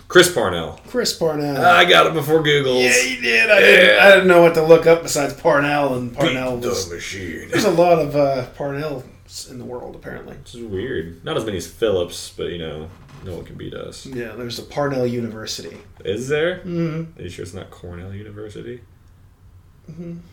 [0.09, 0.81] Chris Parnell.
[0.89, 1.63] Chris Parnell.
[1.65, 2.81] I got it before Google.
[2.81, 3.51] yeah, you did.
[3.51, 6.95] I, didn't, I didn't know what to look up besides Parnell, and Parnell Beat the
[6.95, 7.49] machine.
[7.51, 9.05] There's a lot of uh, Parnells
[9.51, 10.37] in the world, apparently.
[10.37, 11.25] Which is weird.
[11.25, 12.89] Not as many as Phillips, but you know,
[13.25, 14.07] no one can beat us.
[14.07, 15.77] Yeah, there's a Parnell University.
[16.05, 16.59] Is there?
[16.59, 17.19] Mm-hmm.
[17.19, 18.81] Are you sure it's not Cornell University?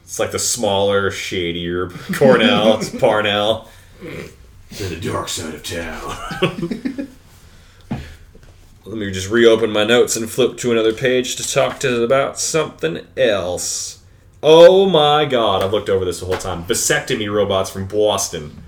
[0.04, 2.78] It's like the smaller, shadier Cornell.
[2.78, 3.70] it's Parnell.
[4.76, 7.08] To the dark side of town.
[8.86, 12.40] Let me just reopen my notes and flip to another page to talk to about
[12.40, 14.04] something else.
[14.44, 16.66] Oh my god, I've looked over this the whole time.
[16.66, 18.64] Vasectomy robots from Boston.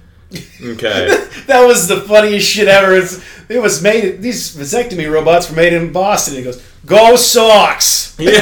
[0.62, 1.26] Okay.
[1.48, 2.94] That was the funniest shit ever.
[2.94, 4.22] It's, it was made.
[4.22, 6.36] These vasectomy robots were made in Boston.
[6.36, 8.42] It goes, "Go Sox!" Yeah.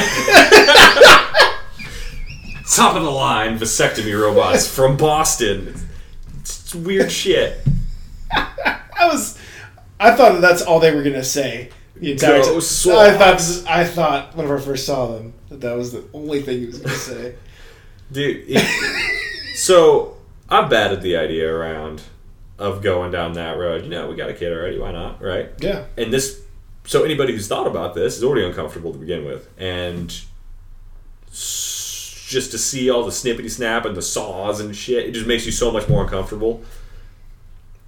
[2.74, 5.72] Top of the line vasectomy robots from Boston.
[6.40, 7.60] It's, it's weird shit.
[9.98, 11.70] I thought that that's all they were gonna say.
[11.96, 12.98] The entire Go time.
[12.98, 13.64] I thought.
[13.68, 16.78] I thought whenever I first saw them that that was the only thing he was
[16.78, 17.34] gonna say.
[18.12, 20.16] Dude, it- so
[20.50, 22.02] I've batted the idea around
[22.58, 23.84] of going down that road.
[23.84, 24.78] You know, we got a kid already.
[24.78, 25.22] Why not?
[25.22, 25.50] Right?
[25.60, 25.84] Yeah.
[25.96, 26.42] And this,
[26.84, 30.14] so anybody who's thought about this is already uncomfortable to begin with, and
[31.30, 35.46] just to see all the snippety snap and the saws and shit, it just makes
[35.46, 36.62] you so much more uncomfortable.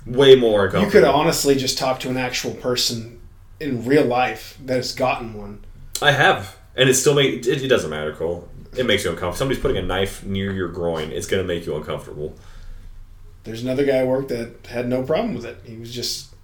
[0.09, 0.85] Way more uncomfortable.
[0.85, 3.21] You could honestly just talk to an actual person
[3.61, 5.65] in real life that has gotten one.
[6.01, 8.49] I have, and it still make it, it doesn't matter, Cole.
[8.77, 9.37] It makes you uncomfortable.
[9.37, 11.11] Somebody's putting a knife near your groin.
[11.11, 12.35] It's gonna make you uncomfortable.
[13.45, 15.59] There's another guy I worked that had no problem with it.
[15.65, 16.35] He was just.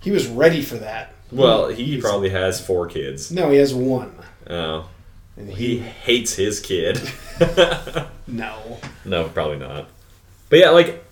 [0.00, 1.12] He was ready for that.
[1.30, 3.30] Well, he probably has four kids.
[3.30, 4.14] No, he has one.
[4.50, 4.88] Oh,
[5.36, 5.78] And he he.
[5.78, 7.00] hates his kid.
[8.26, 8.78] No.
[9.04, 9.88] no, probably not.
[10.48, 11.04] But yeah, like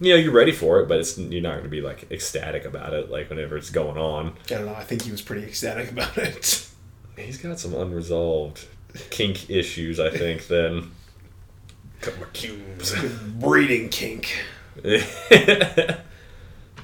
[0.00, 2.92] you know, you're ready for it, but it's you're not gonna be like ecstatic about
[2.92, 3.10] it.
[3.10, 4.74] Like whenever it's going on, I don't know.
[4.74, 6.68] I think he was pretty ecstatic about it.
[7.16, 8.66] he's got some unresolved
[9.10, 9.98] kink issues.
[10.00, 10.90] I think then.
[12.02, 12.94] Cut my cubes.
[13.38, 14.44] Breeding kink.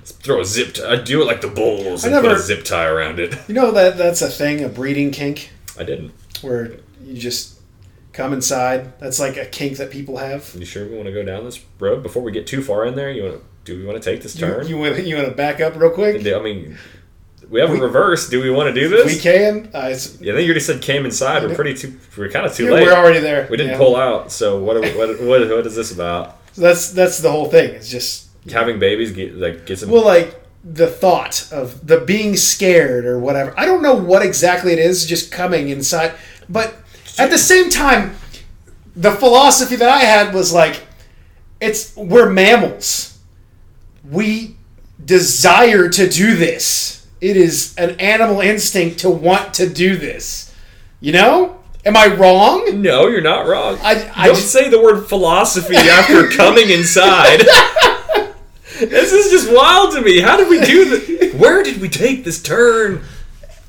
[0.04, 0.92] Throw a zip tie.
[0.92, 3.36] I do it like the bulls I and put never- a zip tie around it.
[3.46, 6.12] You know that that's a thing, a breeding kink, I didn't.
[6.40, 6.72] where
[7.04, 7.60] you just
[8.12, 8.98] come inside.
[9.00, 10.54] That's like a kink that people have.
[10.58, 12.94] You sure we want to go down this road before we get too far in
[12.94, 13.10] there?
[13.10, 13.42] You want to?
[13.64, 14.66] Do we want to take this turn?
[14.66, 16.26] you want you want to back up real quick?
[16.26, 16.76] I mean,
[17.48, 18.28] we have a reverse.
[18.28, 19.06] Do we want to do this?
[19.06, 19.70] We can.
[19.72, 21.42] Uh, Yeah, I think you already said came inside.
[21.44, 21.96] We're pretty too.
[22.16, 22.86] We're kind of too late.
[22.86, 23.46] we're already there.
[23.50, 23.78] we didn't Yeah.
[23.78, 24.32] pull out.
[24.32, 24.76] So what?
[24.76, 25.48] Are we, what, what?
[25.48, 26.38] What is this about?
[26.54, 27.70] So that's that's the whole thing.
[27.74, 29.90] It's just Having babies get like gets them.
[29.90, 30.34] well, like
[30.64, 33.54] the thought of the being scared or whatever.
[33.56, 35.06] I don't know what exactly it is.
[35.06, 36.14] Just coming inside,
[36.48, 36.74] but
[37.18, 38.16] at the same time,
[38.96, 40.82] the philosophy that I had was like,
[41.60, 43.18] it's we're mammals.
[44.08, 44.56] We
[45.04, 47.06] desire to do this.
[47.20, 50.54] It is an animal instinct to want to do this.
[51.00, 51.58] You know?
[51.84, 52.80] Am I wrong?
[52.82, 53.78] no, you're not wrong.
[53.82, 57.40] I- I Don't just- say the word philosophy after coming inside.
[58.78, 60.20] this is just wild to me.
[60.20, 61.34] How did we do this?
[61.34, 63.02] Where did we take this turn?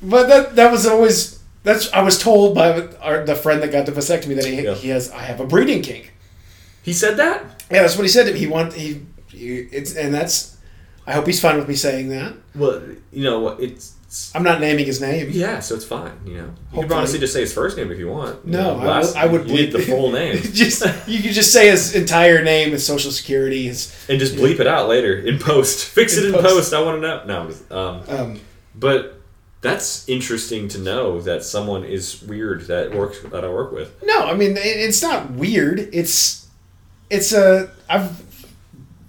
[0.02, 1.33] But that that was always
[1.64, 4.74] that's I was told by our, the friend that got the vasectomy that he, Yeah.
[4.74, 6.12] he has I have a breeding kink.
[6.82, 7.42] He said that.
[7.70, 8.38] Yeah, that's what he said to me.
[8.38, 10.56] He want he, he it's and that's
[11.06, 12.34] I hope he's fine with me saying that.
[12.54, 12.80] Well,
[13.12, 13.60] you know what?
[13.60, 13.92] It's
[14.32, 15.30] I'm not naming his name.
[15.32, 16.12] yeah, so it's fine.
[16.24, 16.98] You know, you can Hopefully.
[16.98, 18.44] honestly just say his first name if you want.
[18.46, 21.32] You No, know, I last- would- I would bleep the full name just you could
[21.32, 25.16] just say his entire name, his social security, his and just bleep it out later
[25.18, 25.84] in post.
[25.86, 26.44] Fix In it in post.
[26.46, 26.74] post.
[26.74, 27.24] I want to know.
[27.24, 28.40] No, um, um
[28.76, 29.20] but
[29.64, 33.88] that's interesting to know that someone is weird that works that I work with.
[34.04, 35.80] no, I mean it's not weird.
[35.92, 36.46] It's
[37.10, 38.22] it's a I've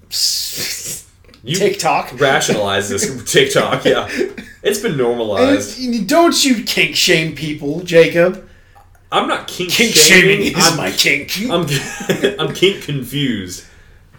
[1.43, 2.20] You TikTok.
[2.20, 3.86] rationalize this TikTok.
[3.86, 4.08] Yeah,
[4.64, 5.78] it's been normalized.
[6.08, 8.49] don't you kink shame people, Jacob?
[9.12, 10.39] I'm not kink, Kink shaming.
[10.53, 11.32] shaming is I'm, my kink.
[11.51, 11.68] I'm
[12.39, 13.64] I'm kink confused.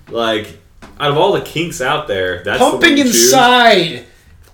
[0.09, 0.59] Like
[1.01, 3.24] out of all the kinks out there, that's the Pumping choose.
[3.24, 4.05] inside.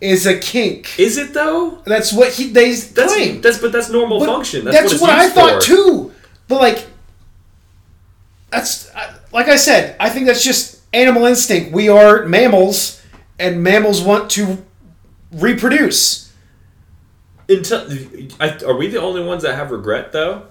[0.03, 0.99] Is a kink.
[0.99, 1.79] Is it though?
[1.87, 3.41] That's what he they That's claim.
[3.41, 4.65] that's but that's normal But function.
[4.65, 5.67] That's, That's, what, what, I thought for.
[5.69, 6.13] too.
[6.49, 6.87] But like,
[8.51, 8.91] that's
[9.33, 9.97] like I said.
[10.01, 11.73] I think that's just animal instinct.
[11.73, 13.01] We are mammals,
[13.39, 14.65] and mammals want to
[15.33, 16.33] reproduce.
[17.49, 17.81] Until,
[18.67, 20.47] are we the only ones that have regret though?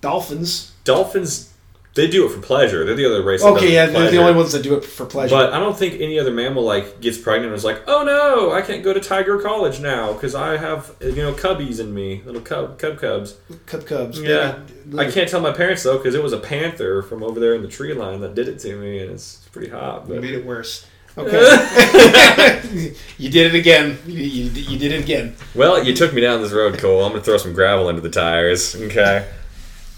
[0.00, 0.72] Dolphins.
[0.84, 1.49] Dolphins,
[1.94, 2.84] they do it for pleasure.
[2.84, 3.42] They're the other race.
[3.42, 5.34] that Okay, yeah, for they're the only ones that do it for pleasure.
[5.34, 8.52] But I don't think any other mammal like gets pregnant and is like, oh no,
[8.52, 12.22] I can't go to Tiger College now because I have you know cubbies in me,
[12.24, 13.36] little cub cub cubs.
[13.66, 14.20] Cub Cubs.
[14.20, 17.40] Yeah, baby- I can't tell my parents though because it was a panther from over
[17.40, 20.08] there in the tree line that did it to me, and it's pretty hot.
[20.08, 20.86] You made it worse.
[21.18, 22.92] Okay.
[23.18, 23.98] you did it again.
[24.06, 25.34] You, you, you did it again.
[25.56, 27.04] well, you took me down this road, Cole.
[27.04, 28.76] I'm gonna throw some gravel into the tires.
[28.76, 29.28] Okay.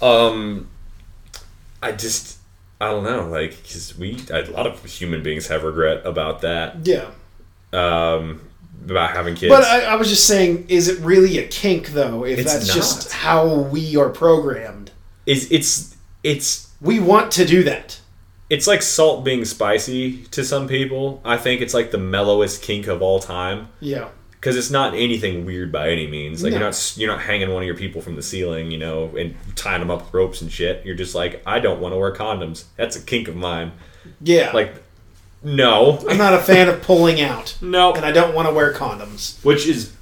[0.00, 0.68] Um,
[1.82, 2.38] I just
[2.80, 6.86] I don't know, like because we a lot of human beings have regret about that.
[6.86, 7.10] Yeah.
[7.72, 8.48] Um,
[8.84, 9.50] about having kids.
[9.54, 12.24] But I, I was just saying, is it really a kink though?
[12.24, 12.74] If It's that's not.
[12.74, 14.90] just how we are programmed,
[15.26, 18.00] is it's it's we want to do that.
[18.50, 21.20] it's like salt being spicy to some people.
[21.24, 24.08] I think it's like the mellowest kink of all time Yeah.
[24.42, 26.42] Because it's not anything weird by any means.
[26.42, 26.58] Like No.
[26.58, 29.36] you're not you're not hanging one of your people from the ceiling, you know, and
[29.54, 30.84] tying them up with ropes and shit.
[30.84, 32.64] You're just like, I don't want to wear condoms.
[32.76, 33.70] That's a kink of mine.
[34.20, 34.50] Yeah.
[34.52, 34.74] Like,
[35.44, 38.72] no, I'm not a fan of pulling out, no, and I don't want to wear
[38.74, 39.42] condoms.
[39.44, 39.92] which is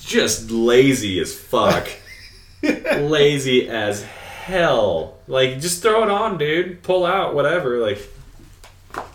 [0.00, 1.88] just lazy as fuck.
[2.62, 5.18] lazy as hell.
[5.26, 6.82] Like, just throw it on, dude.
[6.82, 7.78] Pull out, whatever.
[7.78, 7.98] Like,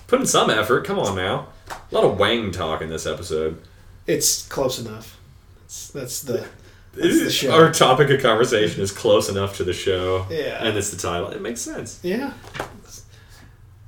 [0.07, 0.85] put in some effort.
[0.85, 1.47] Come on now.
[1.69, 3.61] A lot of wang talk in this episode.
[4.09, 5.19] It's close enough.
[5.61, 6.47] That's, that's the.
[6.93, 7.51] That's the show.
[7.51, 10.25] Our topic of conversation is close enough to the show.
[10.31, 10.65] Yeah.
[10.65, 11.29] And it's the title.
[11.29, 11.99] It makes sense.
[12.01, 12.33] Yeah.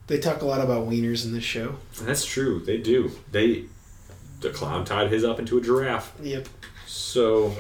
[0.06, 1.78] They talk a lot about wieners in this show.
[2.04, 2.60] That's true.
[2.60, 3.12] They do.
[3.32, 3.66] They.
[4.42, 6.14] The clown tied his up into a giraffe.
[6.22, 6.48] Yep.
[6.86, 7.56] So,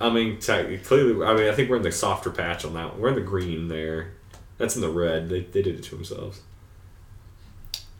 [0.00, 3.00] I mean, clearly, I mean, I think we're in the softer patch on that one.
[3.00, 4.12] We're in the green there.
[4.56, 5.28] That's in the red.
[5.28, 6.40] They, they did it to themselves.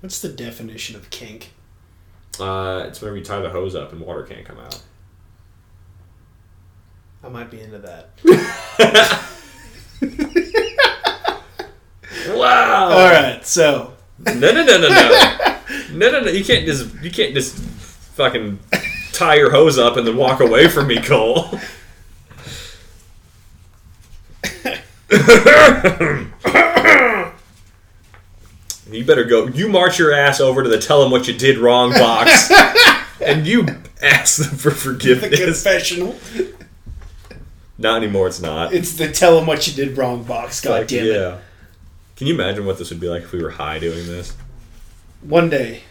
[0.01, 1.53] What's the definition of kink?
[2.41, 4.81] Uh, it's whenever you tie the hose up and water can't come out.
[7.23, 8.11] I might be into that.
[12.29, 12.91] Wow!
[12.91, 15.59] All right, so No, no, no, no, no,
[15.93, 16.31] no, no, no!
[16.31, 18.59] You can't just you can't just fucking
[19.13, 21.47] tie your hose up and then walk away from me, Cole.
[28.91, 29.47] you better go.
[29.49, 32.51] You march your ass over to the "Tell them what you did wrong" box,
[33.21, 33.67] and you
[34.03, 35.31] ask them for forgiveness.
[35.39, 36.17] the confessional.
[37.79, 38.29] Not anymore.
[38.29, 38.73] It's not.
[38.73, 40.61] It's the tell them what you did wrong box.
[40.61, 41.13] God Like, damn it.
[41.15, 41.39] yeah.
[42.17, 44.37] Can you imagine what this would be like if we were high doing this?
[45.23, 45.83] One day.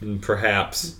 [0.00, 0.96] Mm, Perhaps.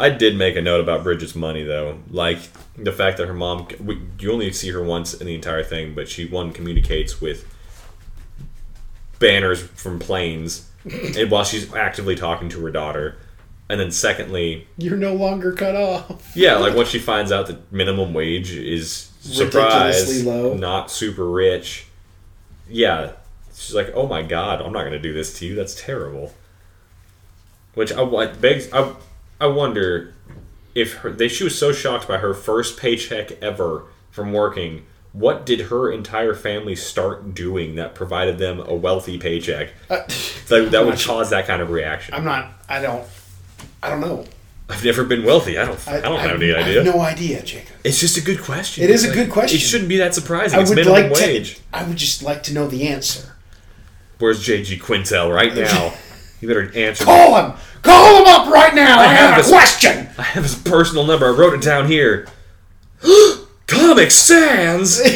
[0.00, 2.00] I did make a note about Bridget's money, though.
[2.10, 2.38] Like
[2.76, 5.94] the fact that her mom, we, you only see her once in the entire thing,
[5.94, 7.46] but she one communicates with
[9.18, 13.16] banners from planes, and while she's actively talking to her daughter,
[13.68, 16.32] and then secondly, You're no longer cut off.
[16.36, 20.54] yeah, like once she finds out that minimum wage is surprise, low.
[20.54, 21.86] not super rich.
[22.68, 23.12] Yeah,
[23.54, 25.54] she's like, "Oh my god, I'm not going to do this to you.
[25.54, 26.32] That's terrible."
[27.74, 28.94] Which I what begs I
[29.40, 30.14] I wonder
[30.74, 34.84] if her they she was so shocked by her first paycheck ever from working.
[35.14, 39.70] What did her entire family start doing that provided them a wealthy paycheck?
[39.88, 40.00] Uh,
[40.50, 42.12] Like that would cause that kind of reaction.
[42.12, 42.52] I'm not.
[42.68, 43.06] I don't.
[43.82, 44.26] I don't know.
[44.68, 45.56] I've never been wealthy.
[45.56, 45.88] I don't.
[45.88, 46.84] I, don't have any I idea.
[46.84, 47.74] have no idea, Jacob.
[47.82, 48.84] It's just a good question.
[48.84, 49.56] It is a good question.
[49.56, 50.58] It shouldn't be that surprising.
[50.58, 51.54] I it's would like wage.
[51.56, 51.60] to.
[51.72, 53.36] I would just like to know the answer.
[54.18, 55.94] Where's JG Quintel right now?
[56.42, 57.04] you better answer.
[57.04, 57.56] Call him.
[57.82, 58.98] Call him up right now.
[59.00, 60.08] I, I have, have a his- question.
[60.18, 61.26] I have his personal number.
[61.26, 62.26] I wrote it down here.
[63.94, 65.00] Comic Sans.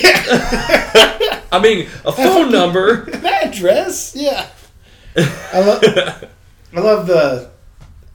[1.50, 3.10] I mean, a phone number.
[3.42, 4.14] address.
[4.14, 4.46] Yeah.
[5.16, 5.82] I love.
[6.76, 7.50] I love the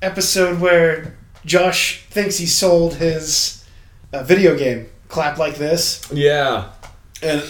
[0.01, 3.65] episode where Josh thinks he sold his
[4.13, 4.87] uh, video game.
[5.09, 6.69] Clap like this, Yeah.
[7.21, 7.43] and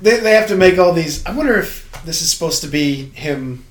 [0.00, 1.24] they they have to make all these.
[1.26, 3.66] I wonder if this is supposed to be him,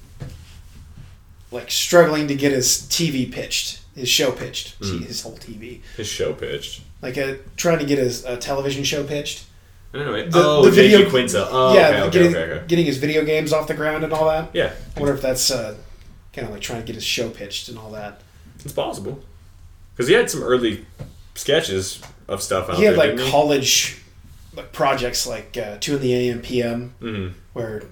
[1.51, 4.99] like struggling to get his TV pitched, his show pitched, Hmm.
[4.99, 6.81] his whole TV, His show pitched.
[7.01, 9.45] Like a, trying to get his uh, television show pitched.
[9.93, 10.27] Anyway.
[10.29, 11.47] The- oh, the JG video- Quintel.
[11.49, 14.27] Oh, yeah, okay, okay, getting, okay, getting his video games off the ground and all
[14.27, 14.49] that.
[14.53, 15.75] Yeah, I wonder if that's uh,
[16.33, 18.21] kind of like trying to get his show pitched and all that.
[18.63, 19.21] it's possible.
[19.93, 20.85] Because he had some early
[21.35, 23.15] sketches of stuff out he had there.
[23.15, 24.01] like college
[24.55, 27.33] like projects like uh, two in the AM PM Mhm.
[27.53, 27.83] where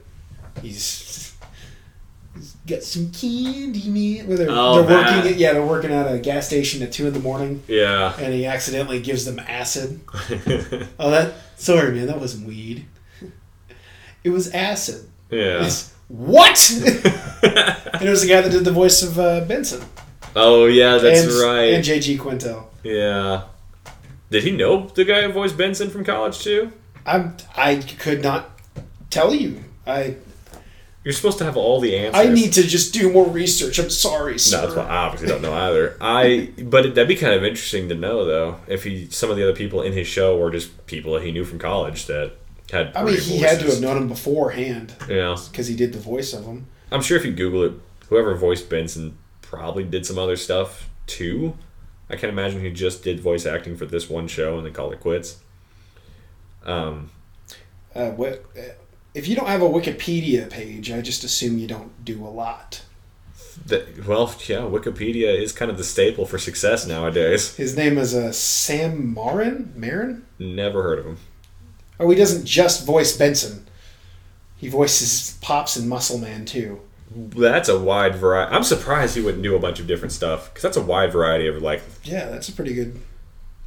[0.61, 1.32] he's
[2.67, 4.27] Got some candy, man.
[4.27, 5.31] Where they're, Oh, they're working.
[5.31, 8.15] At, yeah, they're working at a gas station at two in the morning, Yeah.
[8.19, 9.99] and he accidentally gives them acid.
[10.99, 12.07] Oh, that sorry, man.
[12.07, 12.85] That wasn't weed.
[14.23, 15.07] It was acid.
[15.29, 15.57] yeah.
[15.57, 16.69] It's- what?
[16.81, 19.81] and it was the guy that did the voice of uh, Benson.
[20.35, 21.73] Oh yeah, that's and, right.
[21.73, 22.17] And J.G.
[22.17, 22.65] Quintel.
[22.83, 23.43] yeah.
[24.29, 26.71] Did he know the guy who voiced Benson from college too?
[27.05, 27.35] I'm.
[27.55, 28.49] I could not
[29.09, 29.63] tell you.
[29.87, 30.17] I.
[31.03, 32.19] You're supposed to have all the answers.
[32.25, 33.77] I need to just do more research.
[33.77, 34.61] I'm sorry, No, sir.
[34.61, 35.97] that's why I obviously don't know either.
[35.99, 39.43] I, but that'd be kind of interesting to know though if he, some of the
[39.43, 42.33] other people in his show were just people that he knew from college that
[42.71, 42.95] had.
[42.95, 46.31] I mean, he had to have known him beforehand Yeah, because he did the voice
[46.33, 46.67] of him.
[46.91, 47.73] I'm sure if you Google it,
[48.07, 51.57] whoever voiced Benson probably did some other stuff too.
[52.09, 54.93] I can't imagine he just did voice acting for this one show and then called
[54.93, 55.39] it quits.
[56.65, 57.09] Um,
[57.95, 58.61] Uh, what, uh,
[59.13, 62.81] if you don't have a Wikipedia page, I just assume you don't do a lot.
[63.67, 67.55] that, well, yeah, Wikipedia is kind of the staple for success nowadays.
[67.55, 69.71] His name is uh, Sam Marin.
[69.75, 70.25] Marin?
[70.39, 71.17] Never heard of him.
[71.99, 73.67] Oh, he doesn't just voice Benson.
[74.57, 76.81] He voices Pops and Muscle Man too.
[77.15, 78.55] That's a wide variety.
[78.55, 81.47] I'm surprised he wouldn't do a bunch of different stuff because that's a wide variety
[81.47, 82.99] of like Yeah, that's a pretty good.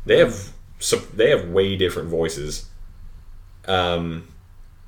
[0.05, 2.68] they have so they have way different voices.
[3.66, 4.26] Um,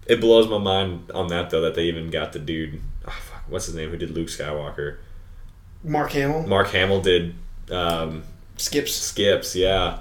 [0.09, 2.81] it blows my mind on that though that they even got the dude.
[3.07, 3.91] Oh, fuck, what's his name?
[3.91, 4.99] Who did Luke Skywalker?
[5.85, 7.35] Mark Hamill Mark Hamill did
[7.71, 8.25] um,
[8.57, 8.93] skips.
[8.95, 9.55] Skips.
[9.55, 10.01] Yeah,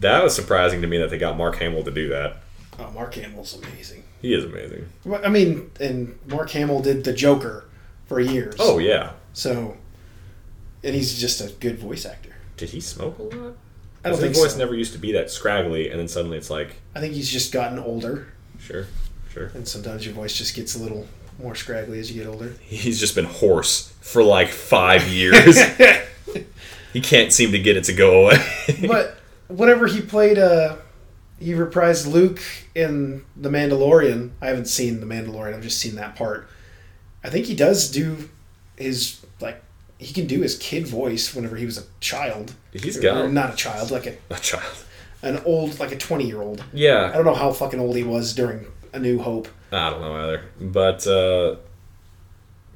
[0.00, 2.36] that was surprising to me that they got Mark Hamill to do that.
[2.78, 4.04] Oh, Mark Hamill's amazing.
[4.22, 4.88] He is amazing.
[5.04, 7.64] Well, I mean, and Mark Hamill did the Joker
[8.06, 8.54] for years.
[8.58, 9.76] Oh yeah, so,
[10.82, 12.34] and he's just a good voice actor.
[12.56, 13.54] did he smoke a lot?
[14.02, 14.58] I don't think His voice so.
[14.58, 17.52] never used to be that scraggly, and then suddenly it's like, I think he's just
[17.52, 18.86] gotten older, sure,
[19.32, 19.50] sure.
[19.54, 21.06] and sometimes your voice just gets a little
[21.38, 22.54] more scraggly as you get older.
[22.62, 25.58] He's just been hoarse for like five years.
[26.92, 28.38] he can't seem to get it to go away.
[28.86, 30.76] but whenever he played, uh,
[31.38, 32.40] he reprised Luke
[32.74, 34.30] in The Mandalorian.
[34.42, 35.54] I haven't seen The Mandalorian.
[35.54, 36.48] I've just seen that part.
[37.24, 38.28] I think he does do
[38.76, 39.62] his like
[39.98, 42.54] he can do his kid voice whenever he was a child.
[42.72, 44.84] He's Or got not a child, like a, a child.
[45.22, 46.64] An old, like a twenty year old.
[46.72, 49.48] Yeah i don't know how fucking old he was during A New Hope.
[49.72, 50.98] I don't know either, but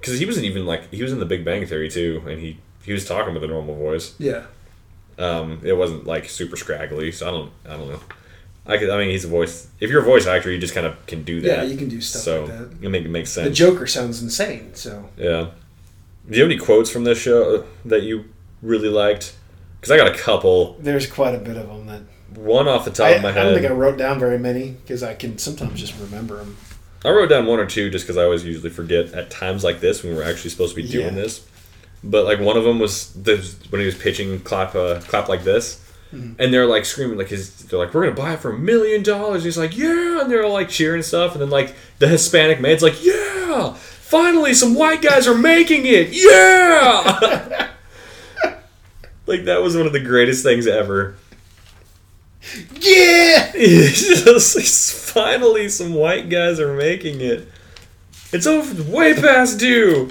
[0.01, 2.59] because he wasn't even like he was in The Big Bang Theory too, and he
[2.85, 4.15] he was talking with a normal voice.
[4.19, 4.45] Yeah.
[5.19, 8.01] Um, it wasn't like super scraggly, so I don't I don't know.
[8.67, 9.69] I could I mean he's a voice.
[9.81, 11.47] If you're a voice actor, you just kind of can do that.
[11.59, 12.85] Yeah, you can do stuff so like that.
[12.85, 13.49] it make it makes sense.
[13.49, 14.75] The Joker sounds insane.
[14.75, 15.51] So Yeah.
[16.29, 18.25] Do you have any quotes from this show that you
[18.63, 19.35] really liked?
[19.81, 20.77] Because I got a couple.
[20.81, 22.01] there's quite a bit of them that
[22.35, 23.43] One off the top I, of my head.
[23.43, 26.57] I don't think I wrote down very many because I can sometimes just remember them.
[27.05, 29.81] I wrote down one or two just because I always usually forget at times like
[29.81, 31.23] this when we're actually supposed to be doing Yeah.
[31.23, 31.47] this.
[32.03, 33.37] But like one of them was the,
[33.71, 35.81] when he was pitching clap uh, clap like this,
[36.13, 36.35] Mm-hmm.
[36.41, 39.03] and they're like screaming like his they're like we're gonna buy it for a million
[39.03, 39.43] dollars.
[39.43, 42.61] He's like yeah, and they're all like cheering and stuff, and then like the Hispanic
[42.61, 47.71] man's like yeah, finally some white guys are making it, yeah.
[49.27, 51.17] like that was one of the greatest things ever.
[52.81, 53.53] Yeah.
[53.57, 54.65] It's just like,
[55.15, 57.49] finally some white guys are making it.
[58.33, 60.11] It's over way past due.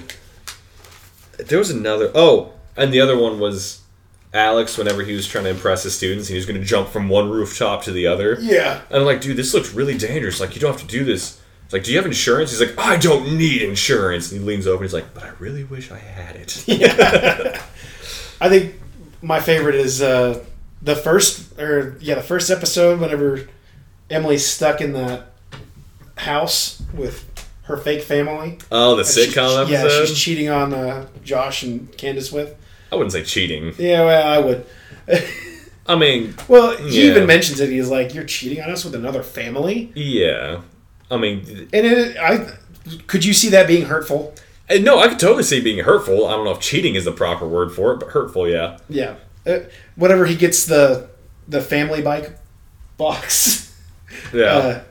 [1.38, 3.82] There was another oh, and the other one was
[4.32, 7.30] Alex whenever he was trying to impress his students, he was gonna jump from one
[7.30, 8.36] rooftop to the other.
[8.40, 8.80] Yeah.
[8.88, 10.40] And I'm like, dude, this looks really dangerous.
[10.40, 11.40] Like you don't have to do this.
[11.64, 12.50] It's like, do you have insurance?
[12.50, 14.30] He's like, I don't need insurance.
[14.30, 16.64] And he leans over and he's like, but I really wish I had it.
[16.68, 17.62] Yeah.
[18.40, 18.74] I think
[19.22, 20.44] my favorite is uh,
[20.84, 23.00] the first, or yeah, the first episode.
[23.00, 23.48] Whenever
[24.10, 25.32] Emily's stuck in that
[26.16, 27.24] house with
[27.64, 28.58] her fake family.
[28.70, 29.70] Oh, the And she- sitcom episode?
[29.70, 32.54] Yeah, she's cheating on uh, Josh and Candice with.
[32.92, 33.72] I wouldn't say cheating.
[33.78, 34.66] Yeah, well, I would.
[35.86, 37.10] I mean, Well, he Yeah.
[37.10, 37.68] even mentions it.
[37.70, 40.60] He's like, "You're cheating on us with another family," yeah.
[41.10, 42.46] I mean, and it, I
[43.06, 44.34] could you see that being hurtful?
[44.70, 46.26] Uh, No, I could totally see it being hurtful.
[46.26, 48.78] I don't know if cheating is the proper word for it, but hurtful, yeah.
[48.88, 49.14] Yeah.
[49.46, 49.60] Uh,
[49.96, 51.08] whenever he gets the
[51.48, 52.36] the family bike
[52.96, 53.74] box,
[54.32, 54.42] Yeah.
[54.56, 54.84] uh,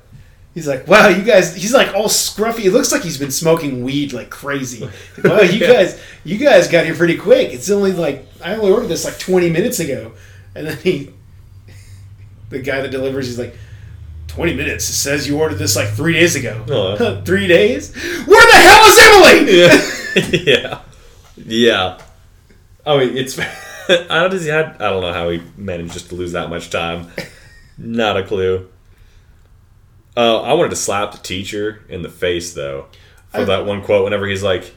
[0.54, 2.66] he's like, "Wow, you guys!" He's like all scruffy.
[2.66, 4.82] It looks like he's been smoking weed like crazy.
[4.86, 4.94] Like,
[5.24, 5.74] wow, you Yeah.
[5.74, 7.54] guys, you guys got here pretty quick.
[7.54, 10.12] It's only like I only ordered this like twenty minutes ago,
[10.56, 11.12] and then he,
[12.50, 13.56] the guy that delivers, he's like.
[14.28, 14.90] 20 minutes.
[14.90, 16.66] It says you ordered this like three days ago.
[16.68, 17.22] Oh.
[17.24, 17.94] three days?
[18.26, 18.98] Where the hell is
[20.34, 20.44] Emily?
[20.44, 20.54] yeah.
[20.58, 20.82] yeah.
[21.38, 22.02] Yeah.
[22.84, 23.38] I mean, it's.
[24.10, 24.52] how does he?
[24.52, 27.08] I don't know how he managed just to lose that much time.
[27.78, 28.70] Not a clue.
[30.16, 32.86] Uh, I wanted to slap the teacher in the face though
[33.30, 34.04] for I- that one quote.
[34.04, 34.74] Whenever he's like,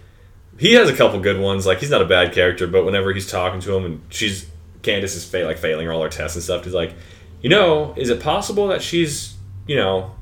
[0.59, 1.66] he has a couple good ones.
[1.66, 4.46] Like he's not a bad character, but whenever he's talking to him and she's
[4.82, 6.94] Candice is fa- like failing all her tests and stuff, he's like,
[7.42, 9.34] you know, is it possible that she's
[9.66, 10.12] you know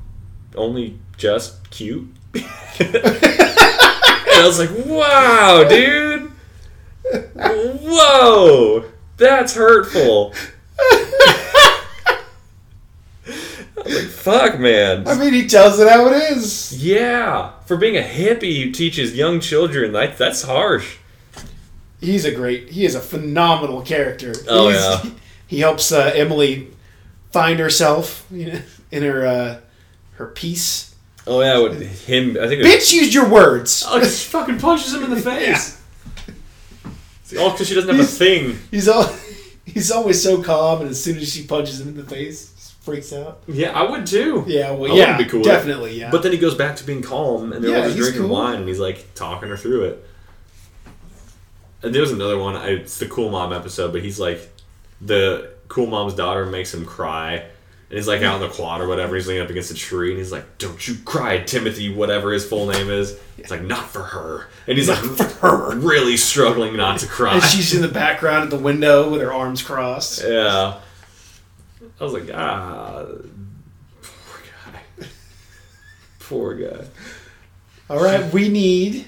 [0.55, 2.07] only just cute?
[2.33, 2.43] and
[2.97, 6.31] I was like, wow, dude,
[7.85, 8.85] whoa,
[9.17, 10.33] that's hurtful.
[13.77, 15.07] Like, fuck, man.
[15.07, 16.83] I mean, he tells it how it is.
[16.83, 20.97] Yeah, for being a hippie who teaches young children, like that's harsh.
[21.99, 22.69] He's a great.
[22.69, 24.33] He is a phenomenal character.
[24.47, 25.11] Oh, He's- yeah.
[25.47, 26.69] He helps uh, Emily
[27.31, 28.59] find herself you know,
[28.91, 29.59] in her uh,
[30.13, 30.95] her peace.
[31.27, 32.61] Oh yeah, with him, I think.
[32.61, 33.83] It was, Bitch, used your words.
[33.87, 35.79] oh, he fucking punches him in the face.
[37.25, 38.59] It's all oh, because she doesn't have a thing.
[38.71, 39.11] He's all.
[39.65, 42.85] He's always so calm, and as soon as she punches him in the face, he
[42.85, 43.41] freaks out.
[43.47, 44.43] Yeah, I would too.
[44.45, 46.11] Yeah, well, I yeah, be cool definitely, yeah.
[46.11, 48.29] But then he goes back to being calm, and they're Yeah, all just drinking cool.
[48.29, 50.07] wine, and he's like talking her through it.
[51.81, 52.55] And there was another one.
[52.55, 54.47] I, it's the Cool Mom episode, but he's like,
[55.01, 57.47] the Cool Mom's daughter makes him cry,
[57.95, 59.15] and he's like out in the quad or whatever.
[59.15, 62.45] He's leaning up against a tree, and he's like, "Don't you cry, Timothy, whatever his
[62.45, 64.99] full name is." It's like not for her, and he's like
[65.41, 67.35] really struggling not to cry.
[67.35, 70.21] and she's in the background at the window with her arms crossed.
[70.21, 70.81] Yeah.
[71.97, 73.05] I was like, ah,
[74.01, 75.07] poor guy.
[76.19, 76.85] Poor guy.
[77.89, 79.05] All right, we need.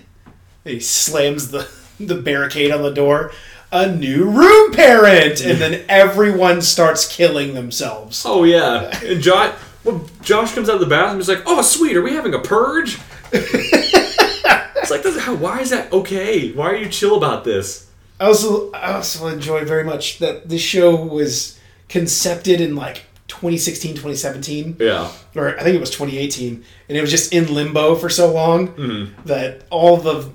[0.63, 1.69] He slams the
[1.99, 3.33] the barricade on the door.
[3.71, 8.23] A new room parent, and then everyone starts killing themselves.
[8.25, 9.53] Oh yeah, and Josh.
[9.83, 11.17] Well, Josh comes out of the bathroom.
[11.19, 12.97] He's like, "Oh, sweet, are we having a purge?"
[13.33, 16.51] it's like, how, why is that okay?
[16.53, 17.89] Why are you chill about this?
[18.19, 21.59] I also I also enjoy very much that this show was
[21.89, 27.11] concepted in like 2016, 2017, Yeah, or I think it was 2018, and it was
[27.11, 29.27] just in limbo for so long Mm-hmm.
[29.27, 30.29] that all the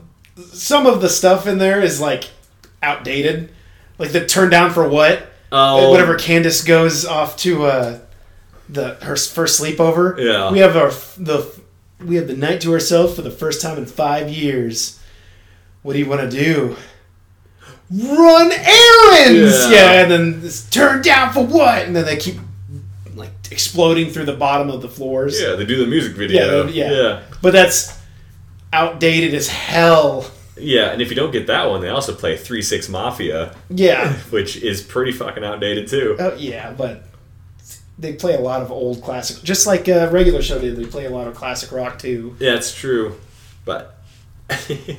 [0.53, 2.31] some of the stuff in there is like
[2.83, 3.53] outdated,
[3.99, 5.29] like the turn down for what.
[5.55, 5.93] Oh.
[5.93, 7.99] whenever Candice goes off to uh,
[8.71, 10.51] the her first sleepover, Yeah.
[10.51, 11.47] we have our the
[12.03, 14.99] we have the night to ourselves for the first time in five years.
[15.83, 16.77] What do you want to do?
[17.91, 19.71] Run errands, Yeah.
[19.71, 20.03] yeah.
[20.03, 21.83] and then this turn down for what?
[21.85, 22.37] And then they keep
[23.15, 25.39] like exploding through the bottom of the floors.
[25.39, 25.55] yeah.
[25.55, 26.67] They do the music video.
[26.69, 26.93] Yeah, yeah.
[26.93, 27.99] yeah, But that's
[28.73, 30.31] outdated as hell.
[30.57, 34.13] Yeah, And if you don't get that one, they also play Three Six Mafia, Yeah,
[34.31, 36.17] which is pretty fucking outdated too.
[36.19, 37.05] oh, yeah, but
[37.99, 40.77] they play a lot of old classic, just like a regular show did.
[40.77, 42.37] They play a lot of classic rock too.
[42.39, 43.19] Yeah, it's true.
[43.65, 43.99] But
[44.51, 44.97] I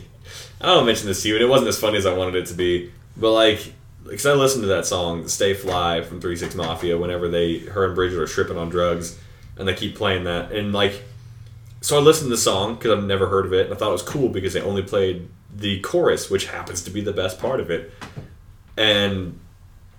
[0.61, 2.53] don't mention this to you, and it wasn't as funny as I wanted it to
[2.53, 2.91] be.
[3.17, 3.73] But like,
[4.03, 7.85] because I listened to that song "Stay Fly" from Three Six Mafia whenever they her
[7.85, 9.19] and Bridget are tripping on drugs,
[9.57, 11.03] and they keep playing that, and like,
[11.81, 13.89] so I listened to the song because I've never heard of it, and I thought
[13.89, 17.39] it was cool because they only played the chorus, which happens to be the best
[17.39, 17.91] part of it,
[18.77, 19.39] and.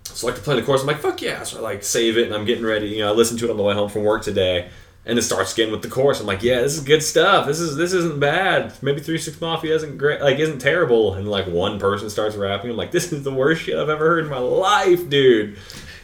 [0.07, 1.43] So like to play the chorus, I'm like, fuck yeah.
[1.45, 2.89] So I like save it and I'm getting ready.
[2.89, 4.69] You know, I listen to it on the way home from work today
[5.07, 6.21] and it starts again with the chorus.
[6.21, 7.47] I'm like, yeah, this is good stuff.
[7.47, 8.73] This is this isn't bad.
[8.83, 11.15] Maybe Three Six Mafia isn't great, like isn't terrible.
[11.15, 14.07] And like one person starts rapping, I'm like, this is the worst shit I've ever
[14.07, 15.59] heard in my life, dude.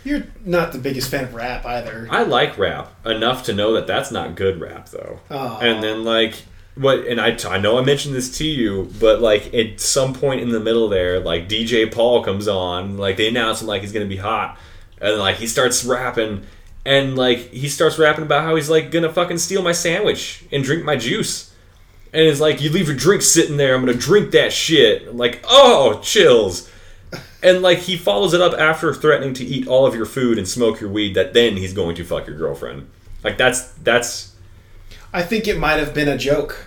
[0.04, 2.08] You're not the biggest fan of rap either.
[2.10, 5.20] I like rap enough to know that that's not good rap though.
[5.30, 5.58] Aw.
[5.60, 6.42] And then like
[6.74, 7.06] what?
[7.06, 10.50] And I I know I mentioned this to you, but like at some point in
[10.50, 14.06] the middle there, like DJ Paul comes on, like they announce him like he's gonna
[14.06, 14.58] be hot,
[15.00, 16.44] and like he starts rapping.
[16.82, 20.64] And like he starts rapping about how he's like gonna fucking steal my sandwich and
[20.64, 21.52] drink my juice,
[22.12, 23.74] and it's like you leave your drink sitting there.
[23.74, 25.08] I'm gonna drink that shit.
[25.08, 26.70] I'm like, oh, chills.
[27.42, 30.48] And like he follows it up after threatening to eat all of your food and
[30.48, 31.14] smoke your weed.
[31.14, 32.88] That then he's going to fuck your girlfriend.
[33.22, 34.29] Like that's that's
[35.12, 36.66] I think it might have been a joke.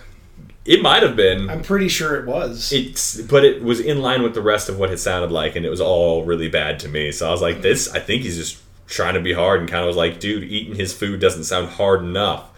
[0.64, 0.82] it.
[0.82, 1.48] Might have been.
[1.50, 2.72] I'm pretty sure it was.
[2.72, 5.64] It's but it was in line with the rest of what it sounded like, and
[5.64, 7.12] it was all really bad to me.
[7.12, 7.88] So I was like, this.
[7.92, 10.74] I think he's just trying to be hard, and kind of was like, dude, eating
[10.74, 12.50] his food doesn't sound hard enough.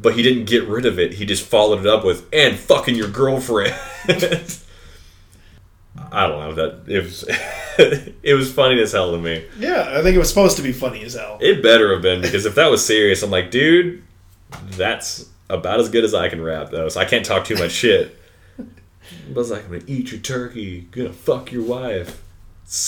[0.00, 1.14] But he didn't get rid of it.
[1.14, 3.74] He just followed it up with and fucking your girlfriend.
[6.12, 7.24] I don't know that it was.
[8.22, 9.44] it was funny as hell to me.
[9.58, 11.38] yeah, I think it was supposed to be funny as hell.
[11.40, 14.02] It better have been because if that was serious, I'm like, dude,
[14.70, 16.88] that's about as good as I can rap though.
[16.88, 18.18] So I can't talk too much shit.
[19.28, 22.22] But I was like, I'm gonna eat your turkey, gonna fuck your wife.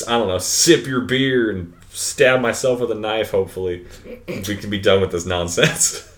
[0.09, 3.33] I don't know, sip your beer and stab myself with a knife.
[3.33, 3.87] Hopefully,
[4.27, 6.11] we can be done with this nonsense.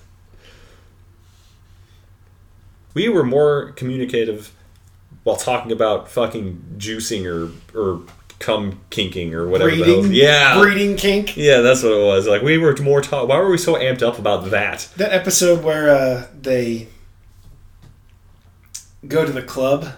[2.94, 4.54] we were more communicative
[5.24, 8.02] while talking about fucking juicing or or
[8.38, 9.70] cum kinking or whatever.
[9.70, 11.36] Breeding, Yeah, breeding kink.
[11.36, 12.26] yeah, that's what it was.
[12.26, 13.28] Like we were more talk.
[13.28, 14.88] Why were we so amped up about that?
[14.96, 16.88] That episode where uh, they
[19.06, 19.88] go to the club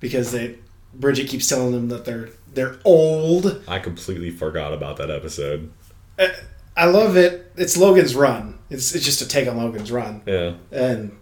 [0.00, 0.58] because they
[0.94, 3.62] Bridget keeps telling them that they're they're old.
[3.68, 5.70] I completely forgot about that episode.
[6.18, 6.28] Uh,
[6.76, 7.52] I love it.
[7.56, 8.58] It's Logan's run.
[8.70, 10.54] It's it's just a take on Logan's run, Yeah.
[10.72, 11.16] and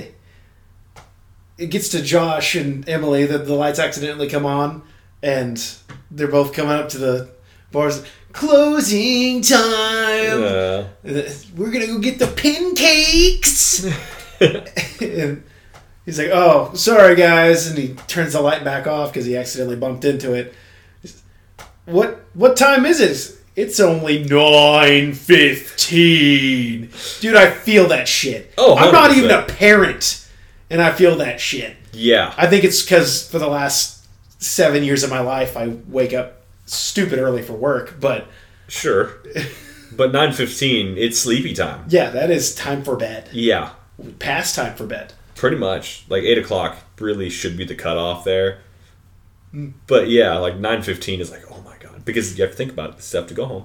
[1.59, 4.83] it gets to Josh and Emily that the lights accidentally come on,
[5.23, 5.77] and
[6.11, 7.31] they're both coming up to the
[7.73, 8.05] bars.
[8.33, 10.41] Closing time.
[10.43, 10.87] Yeah.
[11.57, 13.85] We're gonna go get the pancakes.
[15.01, 15.43] and
[16.05, 19.77] he's like, "Oh, sorry guys," and he turns the light back off because he accidentally
[19.77, 20.55] bumped into it.
[21.87, 23.39] What what time is it?
[23.57, 26.91] It's only nine fifteen.
[27.21, 28.53] Dude, I feel that shit.
[28.59, 30.29] Oh, I'm not even a parent,
[30.69, 31.75] and I feel that shit.
[31.93, 32.35] Yeah.
[32.37, 33.96] I think it's because for the last
[34.47, 37.97] seven years of my life, I wake up stupid early for work.
[38.01, 38.27] But
[38.69, 39.13] Sure.
[39.93, 41.85] But 9:15, it's sleepy time.
[41.89, 43.29] yeah, that is time for bed.
[43.33, 43.71] Yeah.
[44.19, 45.13] Past time for bed.
[45.37, 46.05] Pretty much.
[46.09, 48.59] Like 8 o'clock really should be the cutoff there.
[49.55, 49.75] Mm.
[49.87, 52.91] But yeah, like 9:15 is like, oh my god, because you have to think about
[52.91, 52.97] it.
[52.97, 53.65] They still have to go home.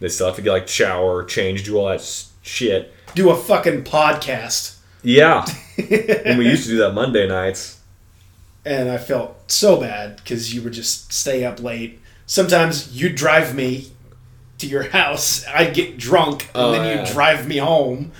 [0.00, 2.02] They still have to get like shower, change, do all that
[2.42, 2.92] shit.
[3.14, 4.76] Do a fucking podcast.
[5.02, 5.46] Yeah.
[5.78, 7.75] and we used to do that Monday nights.
[8.66, 12.00] And I felt so bad because you would just stay up late.
[12.26, 13.92] Sometimes you'd drive me
[14.58, 15.46] to your house.
[15.46, 17.04] I'd get drunk, and Oh, then yeah.
[17.04, 18.12] you'd drive me home.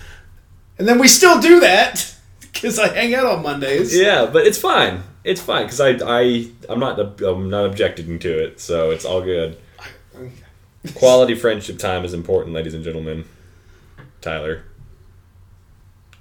[0.79, 3.97] And then we still do that because I hang out on Mondays.
[3.97, 5.03] Yeah, but it's fine.
[5.25, 9.23] It's fine because I I I'm not I'm not objecting to it, so it's all
[9.23, 9.59] good.
[10.95, 13.25] Quality friendship time is important, ladies and gentlemen.
[14.21, 14.63] Tyler,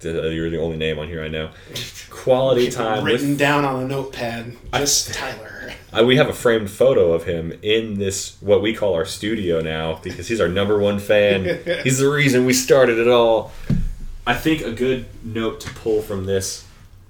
[0.05, 1.49] you're the only name on here I know.
[2.09, 3.03] Quality time.
[3.03, 4.55] Written With, down on a notepad.
[4.73, 5.73] Just Tyler.
[5.91, 9.61] I, we have a framed photo of him in this what we call our studio
[9.61, 11.61] now because he's our number one fan.
[11.83, 13.51] he's the reason we started it all.
[14.27, 16.65] I think a good note to pull from this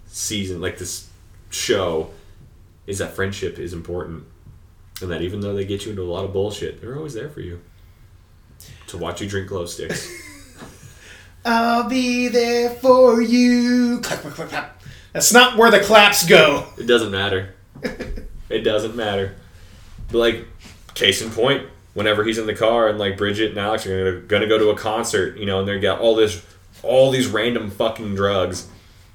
[0.07, 1.09] season, like this
[1.49, 2.11] show,
[2.87, 4.25] is that friendship is important,
[5.01, 7.29] and that even though they get you into a lot of bullshit, they're always there
[7.29, 7.61] for you
[8.87, 10.09] to watch you drink glow sticks.
[11.45, 13.99] I'll be there for you.
[14.01, 14.81] Clap, clap, clap, clap.
[15.13, 16.67] That's not where the claps go.
[16.77, 17.53] It doesn't matter.
[18.49, 19.35] it doesn't matter.
[20.11, 20.47] But like,
[20.95, 24.25] case in point, whenever he's in the car and like Bridgette and Alex are gonna,
[24.25, 26.43] gonna go to a concert, you know, and they got all this,
[26.81, 28.67] all these random fucking drugs,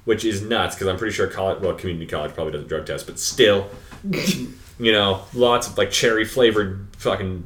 [0.05, 3.05] which is nuts because I'm pretty sure college, well, community college probably doesn't drug test,
[3.07, 3.69] but still,
[4.79, 7.45] you know, lots of like cherry flavored fucking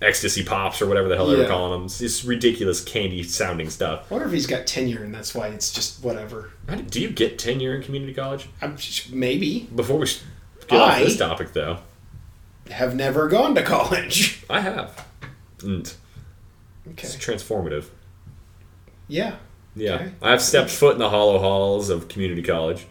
[0.00, 1.86] ecstasy pops or whatever the hell they were calling them.
[1.86, 4.06] It's ridiculous candy sounding stuff.
[4.10, 6.50] I wonder if he's got tenure and that's why it's just whatever.
[6.90, 8.48] Do you get tenure in community college?
[8.76, 9.68] Just, maybe.
[9.74, 10.06] Before we
[10.68, 11.78] get off this topic, though.
[12.70, 14.44] Have never gone to college.
[14.50, 15.04] I have.
[15.62, 15.92] And
[16.90, 17.06] Okay.
[17.06, 17.86] it's transformative.
[19.08, 19.36] Yeah.
[19.74, 19.94] Yeah.
[19.94, 20.12] Okay.
[20.22, 22.86] I've stepped foot in the hollow halls of community college.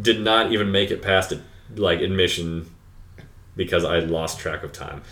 [0.00, 1.40] Did not even make it past it,
[1.76, 2.70] like admission
[3.56, 5.02] because I lost track of time.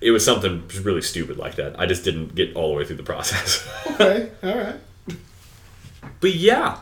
[0.00, 1.78] It was something really stupid like that.
[1.80, 3.66] I just didn't get all the way through the process.
[3.92, 4.30] Okay.
[4.42, 4.76] All right.
[6.20, 6.78] but yeah.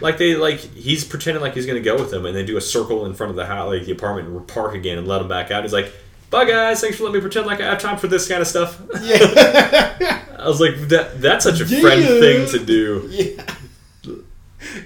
[0.00, 2.60] Like they like he's pretending like he's gonna go with them and they do a
[2.60, 5.28] circle in front of the house like the apartment and park again and let him
[5.28, 5.64] back out.
[5.64, 5.92] He's like,
[6.30, 8.46] Bye guys, thanks for letting me pretend like I have time for this kind of
[8.46, 8.80] stuff.
[9.02, 10.20] Yeah.
[10.38, 13.06] I was like, that that's such a friend thing to do.
[13.10, 13.44] yeah.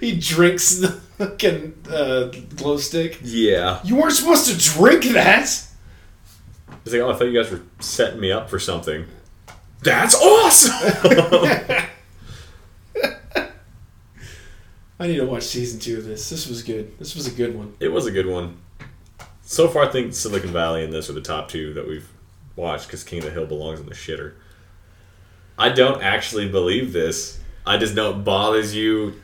[0.01, 2.25] He drinks the fucking uh,
[2.57, 3.21] glow stick.
[3.23, 3.81] Yeah.
[3.85, 5.66] You weren't supposed to drink that.
[6.85, 9.07] He's like, oh, I thought you guys were setting me up for something.
[9.83, 10.73] That's awesome!
[14.99, 16.31] I need to watch season two of this.
[16.31, 16.99] This was good.
[16.99, 17.75] This was a good one.
[17.81, 18.57] it was a good one.
[19.43, 22.09] So far, I think Silicon Valley and this are the top two that we've
[22.57, 24.35] watched because King of the Hill belongs in the shitter.
[25.59, 27.39] I don't actually believe this.
[27.67, 29.21] I just know it bothers you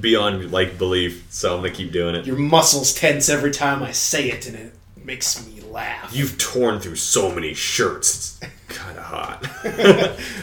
[0.00, 2.26] beyond like belief, so I'm gonna keep doing it.
[2.26, 6.10] Your muscles tense every time I say it, and it makes me laugh.
[6.14, 8.40] You've torn through so many shirts.
[8.42, 9.46] It's kind of hot.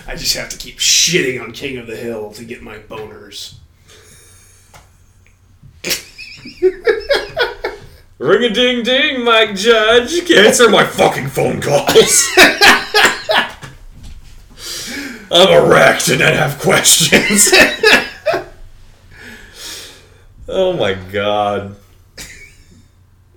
[0.08, 3.56] I just have to keep shitting on King of the Hill to get my boners.
[8.20, 10.30] Ring a ding ding, Mike Judge.
[10.30, 12.28] Answer my fucking phone calls.
[15.32, 17.50] I'm erect and I have questions.
[20.48, 21.78] oh my god.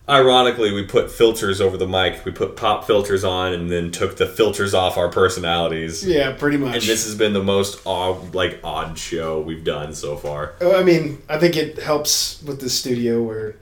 [0.07, 2.25] Ironically, we put filters over the mic.
[2.27, 6.07] We put pop filters on and then took the filters off our personalities.
[6.07, 6.75] Yeah, pretty much.
[6.75, 10.53] And this has been the most odd, like odd show we've done so far.
[10.61, 13.57] Oh, I mean, I think it helps with the studio where